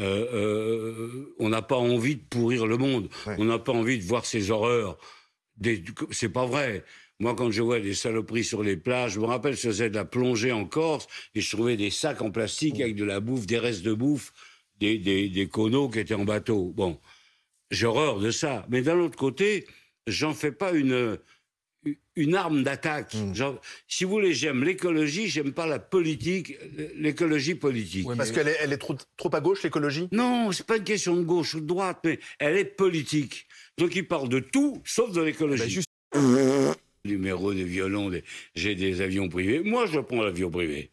[0.00, 3.08] Euh, euh, on n'a pas envie de pourrir le monde.
[3.26, 3.34] Ouais.
[3.38, 4.96] On n'a pas envie de voir ces horreurs.
[5.56, 6.84] Des- C'est pas vrai.
[7.20, 9.94] Moi, quand je vois des saloperies sur les plages, je me rappelle, je faisais de
[9.94, 13.46] la plongée en Corse et je trouvais des sacs en plastique avec de la bouffe,
[13.46, 14.32] des restes de bouffe,
[14.80, 16.72] des, des, des conos qui étaient en bateau.
[16.74, 16.98] Bon,
[17.74, 18.64] j'ai horreur de ça.
[18.70, 19.66] Mais d'un autre côté,
[20.06, 21.18] j'en fais pas une,
[22.16, 23.14] une arme d'attaque.
[23.34, 26.54] Genre, Si vous voulez, j'aime l'écologie, j'aime pas la politique,
[26.96, 28.06] l'écologie politique.
[28.16, 30.08] Parce qu'elle est, elle est trop, trop à gauche, l'écologie?
[30.12, 33.46] Non, c'est pas une question de gauche ou de droite, mais elle est politique.
[33.76, 35.62] Donc il parle de tout, sauf de l'écologie.
[35.62, 35.88] Bah, juste-
[37.04, 39.60] Numéro de violon, des- j'ai des avions privés.
[39.62, 40.90] Moi, je prends l'avion privé.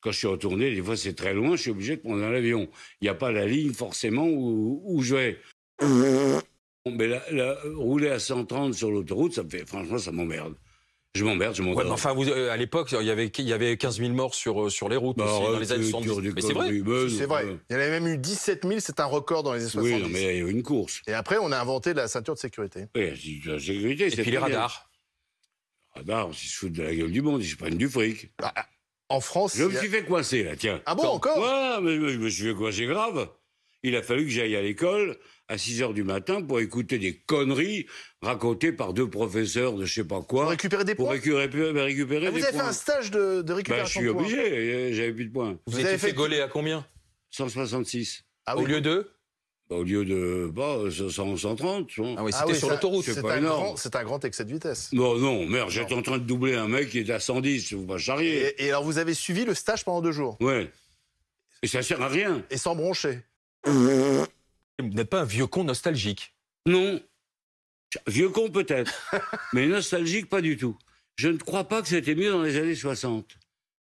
[0.00, 2.24] Quand je suis en tournée, des fois c'est très loin, je suis obligé de prendre
[2.24, 2.68] un avion.
[3.00, 5.38] Il n'y a pas la ligne forcément où, où je vais.
[6.86, 10.54] Mais là, là, rouler à 130 sur l'autoroute, ça me fait, franchement, ça m'emmerde.
[11.14, 11.84] Je m'emmerde, je Ouais, m'endors.
[11.84, 14.34] mais enfin, vous, euh, à l'époque, il y avait, il y avait 15 000 morts
[14.34, 16.14] sur, euh, sur les routes Bah, aussi, dans les années tu 70.
[16.16, 16.68] dis des Mais c'est vrai.
[16.70, 17.24] C'est
[17.70, 19.94] Il y en avait même eu 17 000, c'est un record dans les années 70.
[19.94, 21.02] Oui, non, mais il y a eu une course.
[21.06, 22.86] Et après, on a inventé la ceinture de sécurité.
[22.96, 23.10] Oui,
[23.44, 24.56] la sécurité, Et c'est puis les très bien.
[24.58, 24.90] radars.
[25.94, 28.32] Radars, ils se foutent de la gueule du monde, ils se prennent du fric.
[29.10, 30.80] En France, Je me y a- suis fait coincer, là, tiens.
[30.86, 31.36] Ah bon, encore?
[31.38, 33.28] Ouais, mais je me suis fait coincer grave.
[33.82, 35.18] Il a fallu que j'aille à l'école
[35.52, 37.86] à 6 heures du matin pour écouter des conneries
[38.22, 40.42] racontées par deux professeurs de je sais pas quoi.
[40.44, 43.42] Pour récupérer des pour points récupérer, récupérer Ah, Vous des avez fait un stage de,
[43.42, 44.22] de Bah, je récupération suis de points.
[44.22, 45.52] obligé, euh, j'avais plus de points.
[45.66, 46.86] Vous, Vous avez fait fait- gauler à combien?
[47.30, 48.24] 166.
[48.46, 48.70] Ah Au oui.
[48.70, 49.10] lieu de?
[49.68, 51.86] Bah, au lieu de bah, 100, 130.
[51.86, 52.14] tu vois.
[52.16, 53.04] Ah oui, Ah c'était oui, sur l'autoroute.
[53.04, 53.62] c'est pas un, énorme.
[53.62, 54.88] grand- c'est un grand excès de vitesse.
[54.92, 57.78] Non, non, merde, j'étais en train de doubler un mec qui était à 110, faut
[57.82, 58.54] pas charrier.
[58.58, 60.36] Et, et alors, vous avez suivi le stage pendant deux jours?
[60.40, 60.70] Ouais.
[61.62, 62.42] Et ça sert à rien.
[62.50, 63.20] et sans broncher.
[64.90, 66.34] Vous n'êtes pas un vieux con nostalgique.
[66.66, 67.00] Non.
[68.06, 68.92] Vieux con peut-être,
[69.52, 70.76] mais nostalgique pas du tout.
[71.16, 73.36] Je ne crois pas que c'était mieux dans les années 60.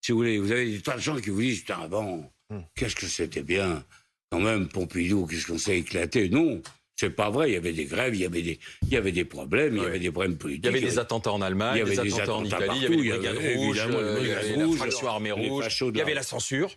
[0.01, 2.61] Si vous voulez, vous avez des tas de gens qui vous disent, putain, avant, Hmm.
[2.77, 3.85] qu'est-ce que c'était bien.
[4.31, 6.29] Quand même, Pompidou, qu'est-ce qu'on s'est éclaté.
[6.29, 6.63] Non,
[6.95, 7.51] c'est pas vrai.
[7.51, 9.79] Il y avait des grèves, il y avait des, il y avait des problèmes, il
[9.79, 9.87] y Ouais.
[9.89, 10.65] avait des problèmes politiques.
[10.65, 12.69] Il y avait des attentats en Allemagne, il y avait des des attentats en Italie,
[12.77, 15.97] il y avait y brigades rouges, euh, il y avait la fraction armée rouge, il
[15.97, 16.71] y avait la- la censure.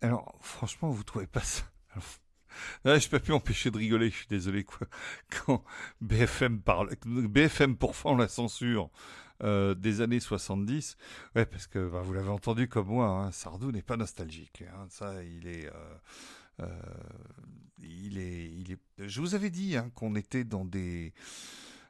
[0.00, 2.04] Alors, franchement, vous trouvez pas ça Alors,
[2.84, 4.64] Là, je peux plus m'empêcher de rigoler, je suis désolé.
[5.46, 5.64] Quand
[6.00, 8.90] BFM parle, BFM pourfend la censure
[9.42, 10.96] euh, des années 70,
[11.34, 14.62] ouais, parce que bah, vous l'avez entendu comme moi, hein, Sardou n'est pas nostalgique.
[14.62, 15.94] hein, ça, il est, euh,
[16.60, 16.68] euh,
[17.82, 18.78] il est, il est.
[18.98, 20.44] Je vous avais dit hein, qu'on était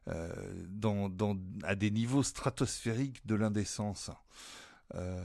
[0.07, 4.11] à des niveaux stratosphériques de l'indécence.
[4.95, 5.23] Euh,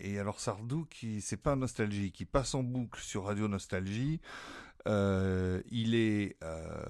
[0.00, 4.20] et alors Sardou, qui c'est pas un nostalgique, il passe en boucle sur Radio Nostalgie.
[4.86, 6.84] Euh, il est euh,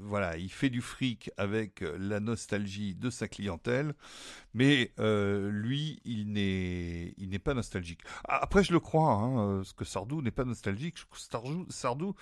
[0.00, 3.94] voilà, il fait du fric avec la nostalgie de sa clientèle,
[4.52, 8.00] mais lui, il n'est, il n'est pas nostalgique.
[8.24, 10.96] Après, je le crois, hein, parce que Sardou n'est pas nostalgique.
[11.68, 12.14] Sardou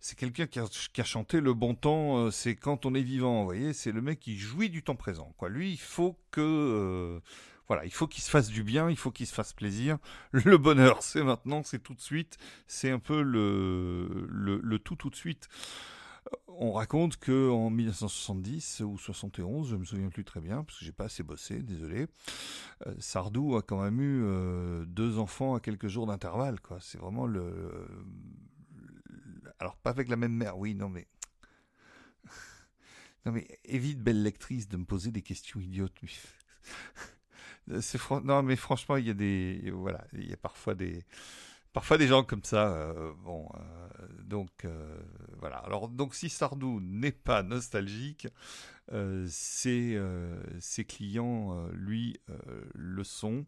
[0.00, 3.44] c'est quelqu'un qui a, chanté le bon temps, euh, c'est quand on est vivant, vous
[3.44, 5.34] voyez, c'est le mec qui jouit du temps présent.
[5.48, 7.20] Lui, il faut que, euh,
[7.66, 9.98] voilà, il faut qu'il se fasse du bien, il faut qu'il se fasse plaisir.
[10.32, 15.16] Le bonheur, c'est maintenant, c'est tout de suite, c'est un peu le, tout tout de
[15.16, 15.48] suite.
[16.48, 20.84] On raconte que en 1970 ou 71, je me souviens plus très bien parce que
[20.84, 22.06] j'ai pas assez bossé, désolé.
[22.86, 26.58] euh, Sardou a quand même eu euh, deux enfants à quelques jours d'intervalle.
[26.80, 27.88] C'est vraiment le-
[29.58, 31.06] alors pas avec la même mère, oui, non mais.
[33.26, 35.92] Non mais évite belle lectrice de me poser des questions idiotes.
[38.24, 41.04] Non mais franchement il y a des voilà il y a parfois des
[42.06, 44.98] gens comme ça euh, bon euh, donc euh,
[45.38, 48.28] voilà alors donc si Sardou n'est pas nostalgique
[49.28, 50.00] ses
[50.88, 52.18] clients lui
[52.74, 53.44] le sont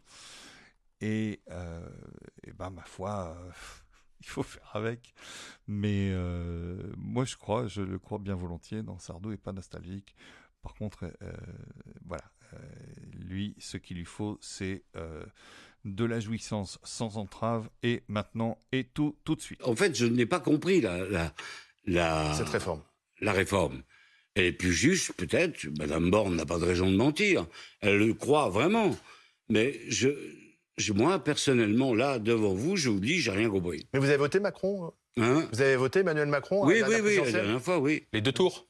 [1.01, 1.40] et,
[2.42, 3.35] et ben ma foi
[4.23, 5.15] il faut faire avec
[5.67, 10.15] mais euh, moi je crois je le crois bien volontiers non Sardou est pas nostalgique
[10.63, 11.33] par contre euh,
[12.05, 12.59] voilà euh,
[13.13, 15.25] lui ce qu'il lui faut c'est euh,
[15.85, 20.07] de la jouissance sans entrave et maintenant et tout tout de suite En fait, je
[20.07, 21.35] n'ai pas compris la, la,
[21.87, 22.83] la, Cette réforme.
[23.21, 23.83] la réforme.
[24.35, 25.67] Elle est plus juste, peut-être.
[25.79, 27.47] Madame Borne n'a pas de raison de mentir.
[27.81, 28.97] Elle le croit vraiment.
[29.49, 30.50] Mais je, je,
[30.88, 33.87] moi, personnellement, là, devant vous, je vous dis, j'ai rien compris.
[33.93, 34.90] Mais vous avez voté Macron euh
[35.23, 37.62] Hein Vous avez voté Emmanuel Macron à oui, la oui, dernière oui, la présidentielle dernière
[37.62, 38.07] fois, oui.
[38.12, 38.66] Les deux tours.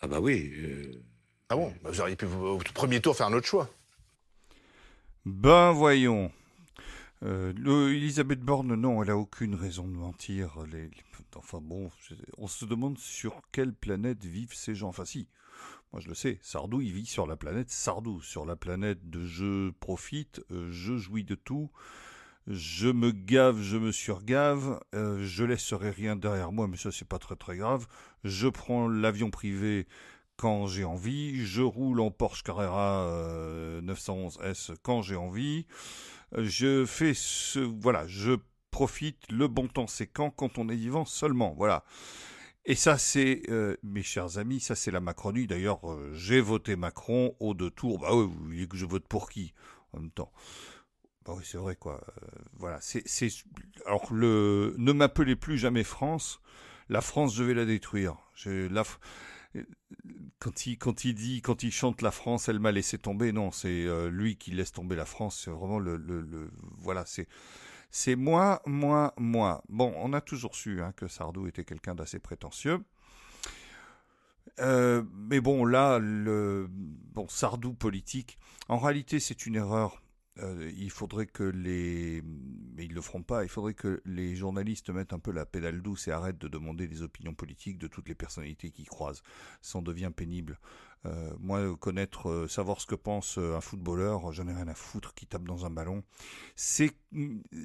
[0.00, 0.52] Ah bah oui.
[0.58, 1.02] euh,
[1.48, 3.70] Ah bon Bah, Vous auriez pu, au premier tour, faire un autre choix.
[5.24, 6.30] Ben voyons.
[7.22, 10.58] Euh, le- Elisabeth Borne, non, elle a aucune raison de mentir.
[10.70, 10.90] Les, les-
[11.34, 11.90] enfin bon,
[12.38, 14.88] on se demande sur quelle planète vivent ces gens.
[14.88, 15.28] Enfin si,
[15.92, 16.38] moi je le sais.
[16.42, 20.96] Sardou, il vit sur la planète Sardou, sur la planète de je profite, euh, je
[20.96, 21.70] jouis de tout,
[22.46, 27.08] je me gave, je me surgave, euh, je laisserai rien derrière moi, mais ça c'est
[27.08, 27.86] pas très très grave.
[28.24, 29.86] Je prends l'avion privé
[30.36, 35.66] quand j'ai envie, je roule en Porsche Carrera 911 S quand j'ai envie,
[36.36, 38.36] je fais ce, voilà, je
[38.70, 41.84] profite, le bon temps c'est quand, quand on est vivant seulement, voilà.
[42.68, 45.46] Et ça, c'est, euh, mes chers amis, ça c'est la Macronie.
[45.46, 48.00] D'ailleurs, euh, j'ai voté Macron au deux tours.
[48.00, 49.54] Bah oui, vous voulez que je vote pour qui
[49.92, 50.32] en même temps?
[51.24, 52.04] Bah oui, c'est vrai quoi.
[52.08, 53.28] Euh, voilà, c'est, c'est,
[53.86, 56.40] alors le, ne m'appelez plus jamais France.
[56.88, 58.16] La France, je vais la détruire.
[58.34, 58.82] Je, la,
[60.40, 63.30] quand il, quand il dit, quand il chante la France, elle m'a laissé tomber.
[63.30, 65.42] Non, c'est lui qui laisse tomber la France.
[65.44, 67.28] C'est vraiment le, le, le voilà, c'est
[67.90, 69.62] c'est moi, moi, moi.
[69.68, 72.82] Bon, on a toujours su hein, que Sardou était quelqu'un d'assez prétentieux.
[74.60, 80.02] Euh, mais bon, là, le bon Sardou politique, en réalité, c'est une erreur
[80.42, 82.22] euh, il faudrait que les,
[82.74, 83.42] mais ils le feront pas.
[83.42, 86.86] Il faudrait que les journalistes mettent un peu la pédale douce et arrêtent de demander
[86.86, 89.22] les opinions politiques de toutes les personnalités qui croisent.
[89.62, 90.58] Ça en devient pénible.
[91.06, 95.14] Euh, moi, connaître, euh, savoir ce que pense un footballeur, j'en ai rien à foutre
[95.14, 96.02] qui tape dans un ballon.
[96.54, 96.92] C'est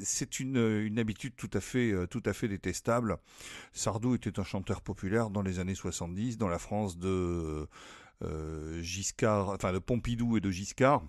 [0.03, 3.17] c'est une, une habitude tout à fait tout à fait détestable.
[3.73, 7.67] Sardou était un chanteur populaire dans les années 70 dans la France de
[8.81, 11.03] Giscard, enfin de Pompidou et de Giscard.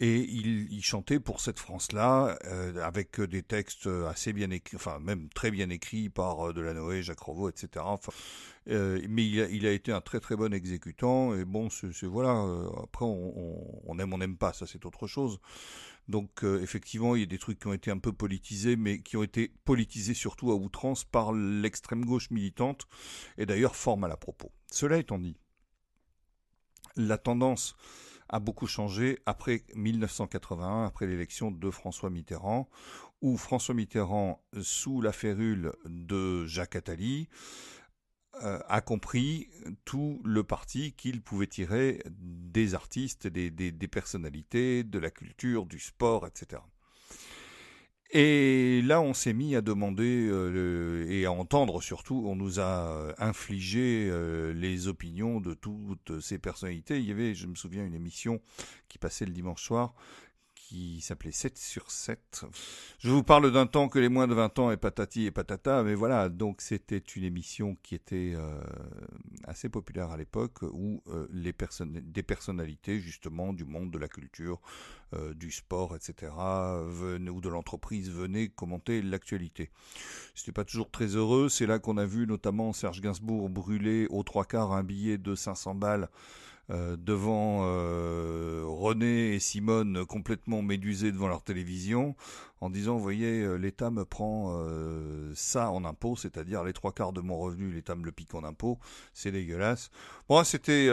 [0.00, 5.28] Et il, chantait pour cette France-là, euh, avec des textes assez bien écrits, enfin même
[5.28, 7.84] très bien écrits par euh, Delanoë, Jacques Revaux, etc.
[8.68, 11.32] Euh, mais il a, été un très très bon exécutant.
[11.36, 12.32] Et bon, c'est voilà.
[12.82, 15.38] après, on, aime, on n'aime pas, ça c'est autre chose.
[16.08, 19.16] Donc effectivement, il y a des trucs qui ont été un peu politisés, mais qui
[19.16, 22.88] ont été politisés surtout à outrance par l'extrême gauche militante,
[23.38, 24.50] et d'ailleurs fort mal à propos.
[24.70, 25.36] Cela étant dit,
[26.96, 27.76] la tendance
[28.34, 32.68] a beaucoup changé après 1981, après l'élection de François Mitterrand,
[33.22, 37.28] où François Mitterrand, sous la férule de Jacques Attali,
[38.42, 39.48] euh, a compris
[39.84, 45.78] tout le parti qu'il pouvait tirer des artistes, des, des, personnalités, de la culture, du
[45.78, 46.60] sport, etc.
[48.16, 52.88] Et là, on s'est mis à demander euh, et à entendre surtout, on nous a
[52.92, 57.00] euh, infligé euh, les opinions de toutes ces personnalités.
[57.00, 58.40] Il y avait, je me souviens, une émission
[58.88, 59.94] qui passait le dimanche soir
[60.68, 62.44] qui s'appelait 7 sur 7.
[62.98, 65.82] Je vous parle d'un temps que les moins de 20 ans et patati et patata,
[65.82, 68.62] mais voilà, donc c'était une émission qui était euh,
[69.44, 74.08] assez populaire à l'époque, où euh, les personnes, des personnalités justement du monde de la
[74.08, 74.60] culture,
[75.12, 76.32] euh, du sport, etc.,
[76.86, 79.70] venaient, ou de l'entreprise venaient commenter l'actualité.
[80.34, 84.22] C'était pas toujours très heureux, c'est là qu'on a vu notamment Serge Gainsbourg brûler aux
[84.22, 86.08] trois quarts un billet de 500 balles
[86.70, 92.16] euh, devant euh, René et Simone complètement médusés devant leur télévision
[92.62, 94.56] en disant, vous voyez, euh, l'État me prend
[95.34, 98.44] ça en impôt, c'est-à-dire les trois quarts de mon revenu, l'État me le pique en
[98.44, 98.78] impôt,
[99.12, 99.90] c'est dégueulasse.
[100.28, 100.88] Bon, c'était,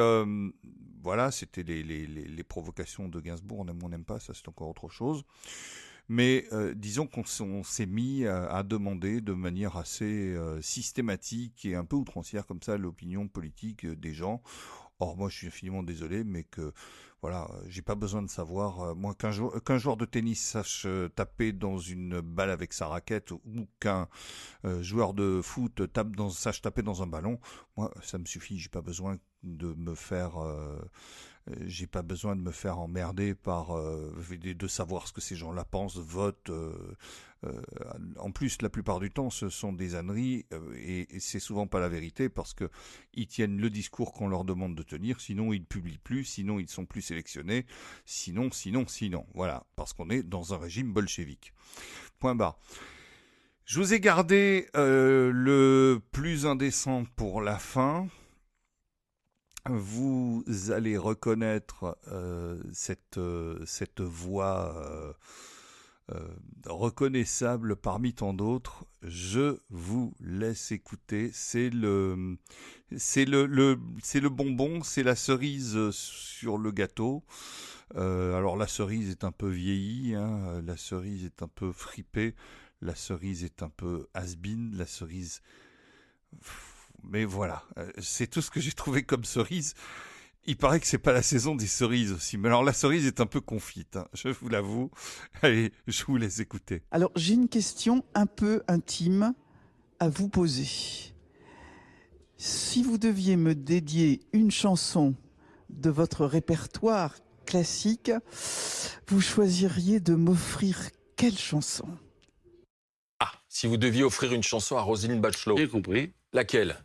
[1.01, 4.47] voilà, c'était les, les, les, provocations de Gainsbourg, on aime, on n'aime pas, ça c'est
[4.49, 5.23] encore autre chose.
[6.09, 12.45] Mais disons qu'on s'est mis à, demander de manière assez systématique et un peu outrancière
[12.45, 14.41] comme ça l'opinion politique des gens.
[15.01, 16.73] Or, moi, je suis infiniment désolé, mais que
[17.23, 18.81] voilà, j'ai pas besoin de savoir.
[18.81, 23.31] Euh, moi, qu'un joueur, de tennis sache euh, taper dans une balle avec sa raquette
[23.31, 24.07] ou qu'un
[24.63, 25.81] euh, joueur de foot
[26.29, 27.39] sache taper dans un ballon,
[27.77, 28.59] moi, ça me suffit.
[28.59, 30.37] J'ai pas besoin de me faire
[31.49, 35.35] euh, j'ai pas besoin de me faire emmerder par euh, de savoir ce que ces
[35.35, 36.49] gens-là pensent, votent.
[36.49, 36.95] Euh,
[38.17, 41.89] en plus, la plupart du temps, ce sont des âneries et, c'est souvent pas la
[41.89, 42.69] vérité parce que
[43.13, 46.69] ils tiennent le discours qu'on leur demande de tenir, sinon ils publient plus, sinon ils
[46.69, 47.65] sont plus sélectionnés,
[48.05, 49.25] sinon, sinon, sinon.
[49.33, 51.53] Voilà, parce qu'on est dans un régime bolchevique.
[52.19, 52.59] Point barre.
[53.65, 58.07] Je vous ai gardé le plus indécent pour la fin
[59.69, 65.15] vous allez reconnaître euh, cette, euh, cette voix
[66.11, 66.27] euh,
[66.65, 68.85] reconnaissable parmi tant d'autres.
[69.03, 71.29] Je vous laisse écouter.
[71.33, 72.37] C'est le,
[72.97, 77.23] c'est le, c'est le bonbon, c'est la cerise sur le gâteau.
[77.95, 82.35] alors la cerise est un peu vieillie, hein, la cerise est un peu fripée,
[82.81, 84.35] la cerise est un peu has
[84.73, 85.41] la cerise
[87.03, 89.73] mais voilà, euh, c'est tout ce que j'ai trouvé comme cerise.
[90.45, 93.21] Il paraît que c'est pas la saison des cerises aussi, mais alors la cerise est
[93.21, 94.89] un peu confite, hein, je vous l'avoue.
[95.43, 96.81] Allez, je vous laisse écouter.
[96.91, 99.33] Alors j'ai une question un peu intime
[99.99, 101.13] à vous poser.
[102.37, 105.13] Si vous deviez me dédier une chanson
[105.69, 107.15] de votre répertoire
[107.45, 108.11] classique,
[109.07, 111.87] vous choisiriez de m'offrir quelle chanson?
[113.19, 115.55] Ah, si vous deviez offrir une chanson à Roselyne Bachelot.
[115.55, 116.13] J'ai compris.
[116.33, 116.83] Laquelle?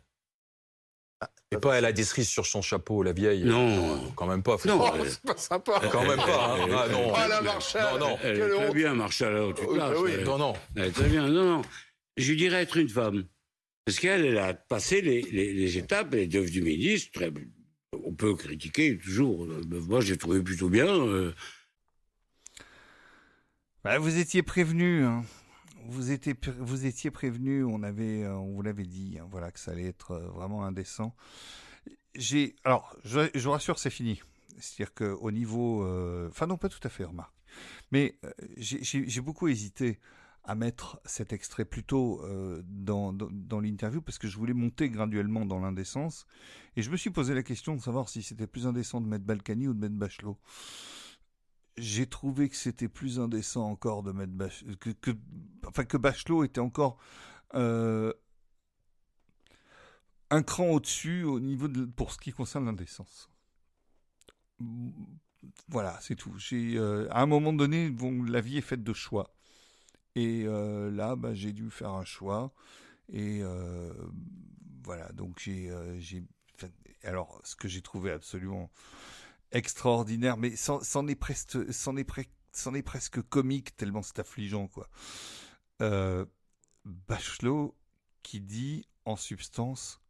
[1.53, 3.45] Et pas elle a des cerises sur son chapeau, la vieille.
[3.45, 4.11] Non.
[4.15, 4.57] quand même pas.
[4.65, 4.83] Non.
[5.05, 5.81] C'est pas sympa.
[5.91, 6.55] Quand même pas.
[6.57, 6.67] hein.
[6.75, 7.13] Ah, non.
[7.13, 7.99] Oh, la Marshall.
[7.99, 8.17] Non, non.
[8.21, 9.97] Elle est très bien, Marshall, alors tu Oui, places.
[10.01, 10.53] oui, Elle- Non, non.
[10.75, 11.27] elle est très bien.
[11.29, 11.61] Non, non.
[12.17, 13.23] Je dirais être une femme.
[13.85, 17.11] Parce qu'elle, elle a passé les, les- les étapes, elle est devenue ministre.
[17.13, 17.31] Très-
[18.03, 19.45] On peut critiquer toujours.
[19.45, 20.87] Euh, Moi, j'ai trouvé plutôt bien.
[20.87, 21.33] euh,
[23.85, 25.05] Bah, vous étiez prévenu.
[25.05, 25.23] hein.
[25.87, 27.63] Vous, étiez, prévenu.
[27.63, 29.17] On euh, vous l'avait dit.
[29.19, 31.15] hein, voilà que ça allait être euh, vraiment indécent.
[32.63, 34.21] Alors, je, vous rassure, c'est fini.
[34.59, 37.33] C'est-à-dire que au niveau, euh, enfin non, pas tout à fait, remarque.
[37.91, 38.19] Mais
[38.57, 39.99] j'ai- beaucoup hésité
[40.43, 44.89] à mettre cet extrait plus tôt euh, dans, dans l'interview parce que je voulais monter
[44.89, 46.25] graduellement dans l'indécence.
[46.75, 49.25] Et je me suis posé la question de savoir si c'était plus indécent de mettre
[49.25, 50.37] Balkany ou de mettre Bachelot
[51.77, 54.63] j'ai trouvé que c'était plus indécent encore de mettre Bach...
[54.79, 55.11] que,
[55.65, 56.97] enfin que Bachelot était encore
[57.53, 58.13] euh,
[60.29, 63.29] un cran au-dessus au niveau de pour ce qui concerne l'indécence.
[65.69, 66.33] Voilà, c'est tout.
[66.37, 67.95] J'ai euh, à un moment donné,
[68.27, 69.33] la vie est faite de choix.
[70.15, 72.51] Et euh, là, bah, j'ai dû faire un choix.
[73.09, 73.41] Et
[74.83, 75.71] voilà, donc j'ai,
[77.03, 78.69] alors, ce que j'ai trouvé absolument
[79.51, 84.89] extraordinaire, mais c'en est presque, est, est presque comique tellement c'est affligeant, quoi.
[85.81, 86.25] Euh,
[86.85, 87.75] Bachelot
[88.23, 90.01] qui dit en substance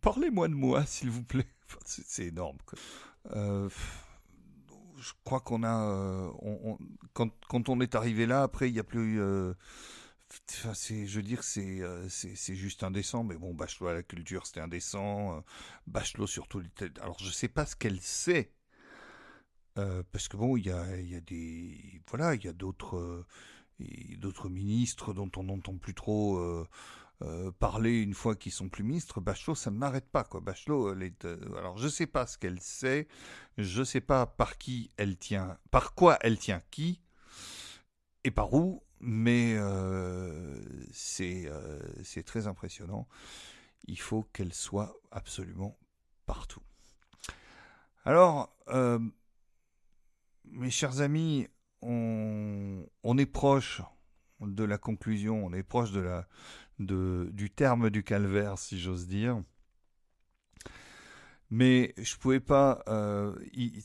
[0.00, 1.48] Parlez-moi de moi, s'il vous plaît.
[1.84, 2.56] C'est énorme.
[3.36, 3.68] Euh,
[4.96, 5.82] je crois qu'on a.
[5.84, 6.30] euh,
[7.12, 9.20] quand, on est arrivé là, après, il n'y a plus.
[10.74, 13.24] C'est, je veux dire, c'est, euh, c'est, c'est juste indécent.
[13.24, 15.36] Mais bon, Bachelot à la culture, c'était indécent.
[15.38, 15.40] euh,
[15.86, 16.62] Bachelot surtout.
[17.00, 18.52] Alors, je sais pas ce qu'elle sait.
[19.78, 22.00] euh, parce que bon, il y a, y a des.
[22.08, 23.26] Voilà, il y a d'autres.
[24.18, 26.40] d'autres ministres dont on n'entend plus trop
[27.58, 29.20] parler une fois qu'ils sont plus ministres.
[29.20, 30.40] Bachelot, ça ne n'arrête pas, quoi.
[30.40, 30.94] Bachelot,
[31.56, 33.08] alors, je sais pas ce qu'elle sait,
[33.58, 37.00] je sais pas par qui elle tient, par quoi elle tient qui,
[38.24, 40.60] et par où, mais euh,
[40.92, 43.06] c'est euh, c'est très impressionnant.
[43.86, 45.78] Il faut qu'elle soit absolument
[46.26, 46.62] partout.
[48.06, 48.98] Alors, euh,
[50.44, 51.48] mes chers amis,
[51.82, 53.82] on, on est proche
[54.40, 56.26] de la conclusion, on est proche de la,
[56.78, 59.42] de, du terme du calvaire, si j'ose dire.
[61.50, 62.82] Mais je pouvais pas.
[62.88, 63.82] euh, il-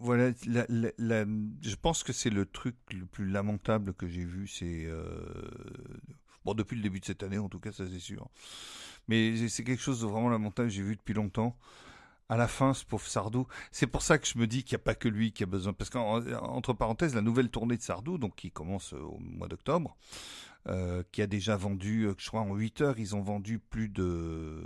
[0.00, 4.46] voilà, je pense que c'est le truc le plus lamentable que j'ai vu.
[4.46, 5.02] C'est euh,
[6.44, 8.28] bon depuis le début de cette année, en tout cas, ça c'est sûr.
[9.08, 11.56] Mais c'est quelque chose de vraiment lamentable que j'ai vu depuis longtemps.
[12.30, 13.46] À la fin, ce pauvre Sardou.
[13.72, 15.46] C'est pour ça que je me dis qu'il n'y a pas que lui qui a
[15.46, 15.72] besoin.
[15.72, 19.96] Parce qu'entre parenthèses, la nouvelle tournée de Sardou, donc qui commence euh, au mois d'octobre,
[21.12, 24.62] qui a déjà vendu, je crois en 8 heures, ils ont vendu plus de,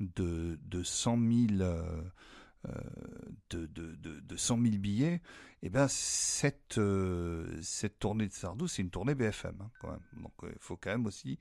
[0.00, 2.02] de, de 100 000, euh,
[2.68, 2.72] euh,
[3.50, 5.22] de, de, de, de 100 000 billets.
[5.62, 10.02] Et ben cette, euh, cette tournée de Sardou, c'est une tournée BFM, hein, quand même.
[10.22, 11.38] Donc il faut quand même aussi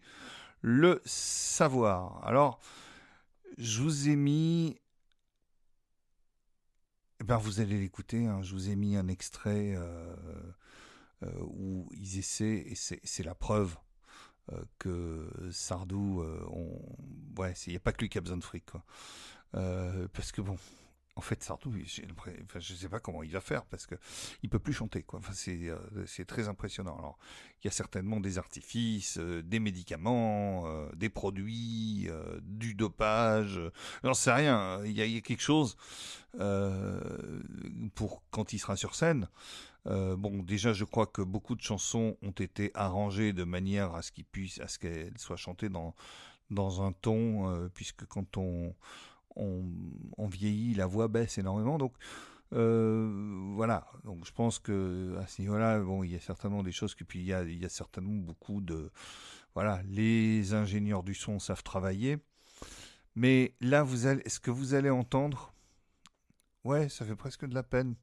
[0.61, 2.25] le savoir.
[2.25, 2.59] Alors,
[3.57, 4.77] je vous ai mis
[7.19, 8.25] eh ben, vous allez l'écouter.
[8.25, 8.41] hein.
[8.41, 9.77] Je vous ai mis un extrait
[11.41, 13.77] où ils essaient, et c'est la preuve
[14.79, 16.45] que Sardou, euh,
[17.37, 18.65] ouais, il n'y a pas que lui qui a besoin de fric.
[19.55, 20.57] Euh, parce que bon,
[21.17, 23.95] en fait, Sardou, enfin, je ne sais pas comment il va faire parce que
[24.43, 25.19] il peut plus chanter, quoi.
[25.19, 26.97] Enfin, c'est euh, très impressionnant.
[26.97, 27.17] Alors,
[27.61, 32.09] il y a certainement des artifices, euh, des médicaments, euh, des produits,
[32.41, 33.61] du dopage.
[34.03, 34.83] J'en sais rien.
[34.83, 35.77] Il y, a, quelque chose
[37.95, 39.29] pour quand il sera sur scène.
[39.85, 44.11] Bon, déjà, je crois que beaucoup de chansons ont été arrangées de manière à ce
[44.61, 45.95] à ce qu'elles soient chantées dans
[46.51, 48.75] dans un ton, puisque quand on,
[49.35, 51.77] on vieillit, la voix baisse énormément.
[51.77, 51.93] Donc
[52.53, 53.87] euh, voilà.
[54.03, 57.19] Donc je pense que à ce niveau-là, il y a certainement des choses que puis
[57.19, 58.91] il y a certainement beaucoup de
[59.53, 62.17] voilà, les ingénieurs du son savent travailler.
[63.15, 65.53] Mais là, vous allez, ce que vous allez entendre,
[66.65, 67.95] ouais, ça fait presque de la peine.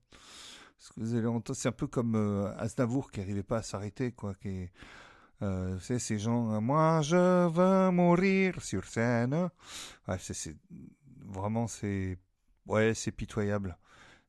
[0.78, 4.35] Ce que c'est un peu comme euh, Aznavour qui n'arrivait pas à s'arrêter, quoi.
[4.35, 4.70] Qui
[5.43, 9.51] euh, ces gens, moi je veux mourir sur scène.
[11.27, 12.18] Vraiment, c'est,
[12.66, 13.77] ouais, c'est pitoyable.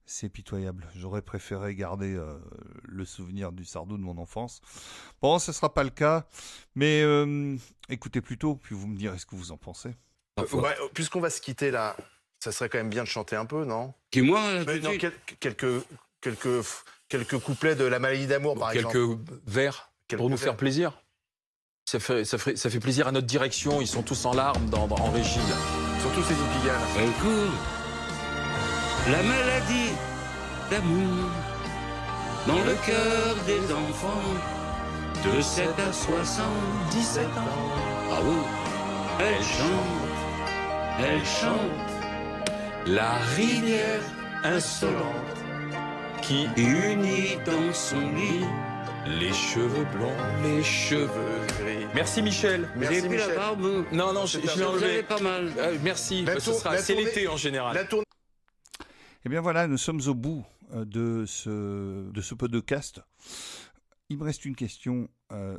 [0.06, 0.86] C'est pitoyable.
[0.96, 2.38] J'aurais préféré garder euh,
[2.84, 4.60] le souvenir du Sardou de mon enfance.
[5.22, 6.26] Bon, ce sera pas le cas,
[6.76, 7.56] mais euh,
[7.88, 9.96] écoutez plutôt, puis vous me direz ce que vous en pensez.
[10.40, 11.96] Euh, ouais, Puisqu'on va se quitter là,
[12.42, 13.94] ça serait quand même bien de chanter un peu, non?
[14.12, 15.86] Qui moi Mais non, quel- quelques,
[16.20, 16.66] quelques,
[17.08, 19.34] quelques couplets de La maladie d'amour, par Quelques exemple.
[19.48, 20.44] vers Quelques pour nous vers.
[20.48, 21.02] faire plaisir.
[21.86, 23.80] Ça fait, ça, fait, ça fait plaisir à notre direction.
[23.80, 25.38] Ils sont tous en larmes dans, dans- en régie.
[25.40, 25.83] là.
[26.04, 26.34] Surtout ces.
[27.00, 27.56] Elle court.
[29.10, 29.94] La maladie
[30.70, 31.30] d'amour
[32.46, 34.34] dans le cœur des enfants
[35.24, 37.30] de 7 à 77 ans.
[38.12, 38.20] Ah
[39.20, 41.92] elle chante, elle chante
[42.86, 44.02] La rivière
[44.44, 45.38] insolente
[46.22, 48.46] qui unit dans son lit.
[49.08, 51.86] Les cheveux blonds, les cheveux gris.
[51.94, 52.70] Merci Michel.
[52.76, 53.36] Merci, plus la Michel.
[53.36, 55.04] barbe Non, non, je, je l'ai Vous avez enlevé.
[55.04, 55.52] pas mal.
[55.58, 56.24] Euh, merci.
[56.24, 57.76] Bah, ce sera- la C'est l'été en général.
[57.76, 58.06] La tournée.
[59.26, 63.02] Eh bien voilà, nous sommes au bout euh, de ce, de ce podcast.
[64.10, 65.08] Il me reste une question.
[65.32, 65.58] euh,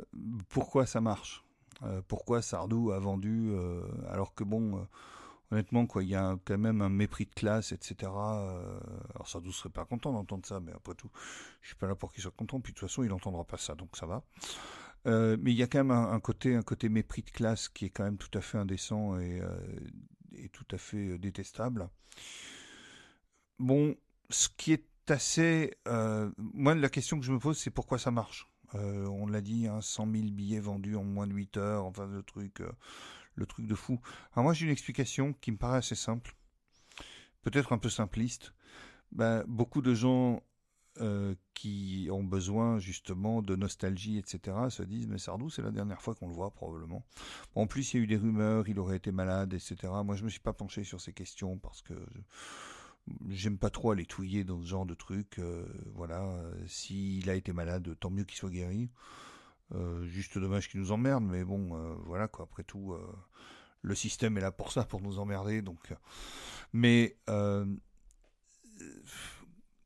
[0.49, 1.43] pourquoi ça marche?
[1.83, 4.81] Euh, Pourquoi Sardou a vendu euh, alors que bon, euh,
[5.51, 7.95] honnêtement, quoi, il y a quand même un mépris de classe, etc.
[8.03, 8.79] euh,
[9.13, 11.09] alors Sardou serait pas content d'entendre ça, mais après tout,
[11.61, 12.59] je suis pas là pour qu'il soit content.
[12.59, 14.23] Puis de toute façon, il n'entendra pas ça, donc ça va.
[15.07, 17.85] Euh, mais il y a quand même un, côté, un côté mépris de classe qui
[17.85, 19.57] est quand même tout à fait indécent et, euh,
[20.33, 21.89] et tout à fait euh, détestable.
[23.59, 23.95] Bon,
[24.29, 25.71] ce qui est assez...
[26.37, 28.49] moi, la question que je me pose, c'est pourquoi ça marche?
[28.73, 32.23] On l'a dit, hein, 100 000 billets vendus en moins de 8 heures, enfin, le
[32.23, 32.61] truc,
[33.35, 33.99] le truc de fou.
[34.33, 36.35] Alors moi, j'ai une explication qui me paraît assez simple,
[37.43, 38.53] peut-être un peu simpliste.
[39.11, 40.41] Ben, beaucoup de gens
[41.01, 46.01] euh, qui ont besoin justement de nostalgie, etc., se disent mais Sardou, c'est la dernière
[46.01, 47.05] fois qu'on le voit probablement.
[47.53, 49.75] En plus, il y a eu des rumeurs, il aurait été malade, etc.
[50.05, 51.93] Moi, je me suis pas penché sur ces questions parce que
[53.29, 55.39] j'aime pas trop aller touiller dans ce genre de trucs.
[55.39, 58.89] euh, voilà, euh, s'il a été malade, tant mieux qu'il soit guéri.
[59.73, 62.45] Euh, juste dommage qu'il nous emmerde, mais bon, euh, voilà quoi.
[62.45, 63.01] Après tout, euh,
[63.81, 65.61] le système est là pour ça, pour nous emmerder.
[65.61, 65.93] Donc,
[66.73, 67.17] mais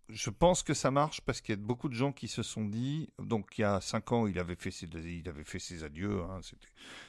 [0.09, 2.65] je pense que ça marche parce qu'il y a beaucoup de gens qui se sont
[2.65, 3.09] dit.
[3.19, 6.23] Donc, il y a cinq ans, il avait fait ses, il avait fait ses adieux.
[6.23, 6.39] hein,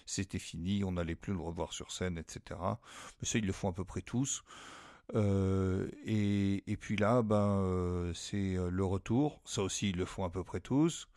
[0.06, 0.84] c'était, fini.
[0.84, 2.60] On n'allait plus le revoir sur scène, etc.
[3.20, 4.44] Mais ça, ils le font à peu près tous.
[5.14, 9.40] Et, et puis là, ben, c'est le retour.
[9.44, 11.08] Ça aussi, ils le font à peu près tous.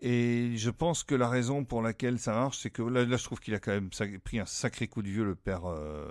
[0.00, 3.38] Et je pense que la raison pour laquelle ça marche, c'est que là, je trouve
[3.38, 3.90] qu'il a quand même
[4.24, 6.10] pris un sacré coup de vieux, le père, euh,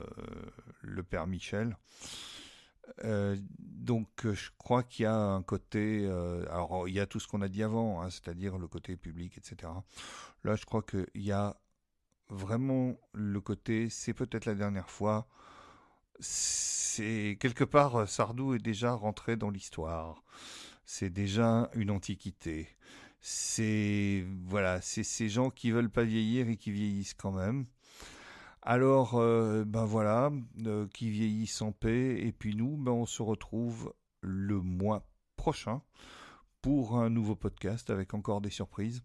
[1.27, 1.75] Michel.
[3.03, 6.05] Euh, donc, euh, je crois qu'il y a un côté.
[6.51, 9.37] alors, il y a tout ce qu'on a dit avant, hein, c'est-à-dire le côté public,
[9.37, 9.71] etc.
[10.43, 11.57] Là, je crois qu'il y a
[12.29, 13.89] vraiment le côté.
[13.89, 15.27] C'est peut-être la dernière fois
[16.19, 20.23] c'est quelque part Sardou est déjà rentré dans l'histoire.
[20.85, 22.67] C'est déjà une antiquité.
[23.19, 27.65] C'est voilà, c'est ces gens qui veulent pas vieillir et qui vieillissent quand même.
[28.61, 30.31] Alors euh, ben voilà,
[30.65, 35.81] euh, qui vieillissent en paix et puis nous ben on se retrouve le mois prochain
[36.61, 39.03] pour un nouveau podcast avec encore des surprises.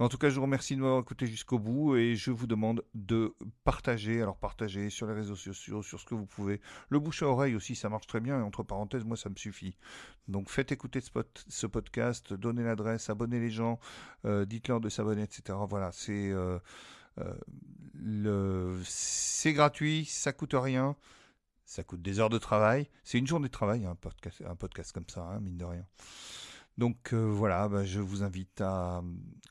[0.00, 2.84] En tout cas, je vous remercie de m'avoir écouté jusqu'au bout et je vous demande
[2.94, 4.20] de partager.
[4.20, 6.60] Alors, partagez sur les réseaux sociaux, sur ce que vous pouvez.
[6.88, 8.38] Le bouche à oreille aussi, ça marche très bien.
[8.40, 9.76] Et entre parenthèses, moi, ça me suffit.
[10.26, 13.78] Donc, faites écouter ce, pod- ce podcast, donnez l'adresse, abonnez les gens,
[14.24, 15.56] euh, dites-leur de s'abonner, etc.
[15.68, 16.58] Voilà, c'est euh,
[17.18, 20.96] euh, c'est gratuit, ça coûte rien.
[21.66, 22.90] Ça coûte des heures de travail.
[23.04, 25.86] C'est une journée de travail, un podcast, un podcast comme ça, hein, mine de rien.
[26.78, 29.02] Donc euh, voilà, bah, je vous invite à euh,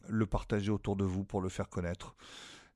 [0.09, 2.15] le partager autour de vous pour le faire connaître.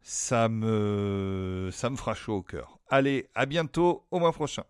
[0.01, 2.79] Ça me, ça me fera chaud au cœur.
[2.89, 4.63] Allez, à bientôt, au mois prochain.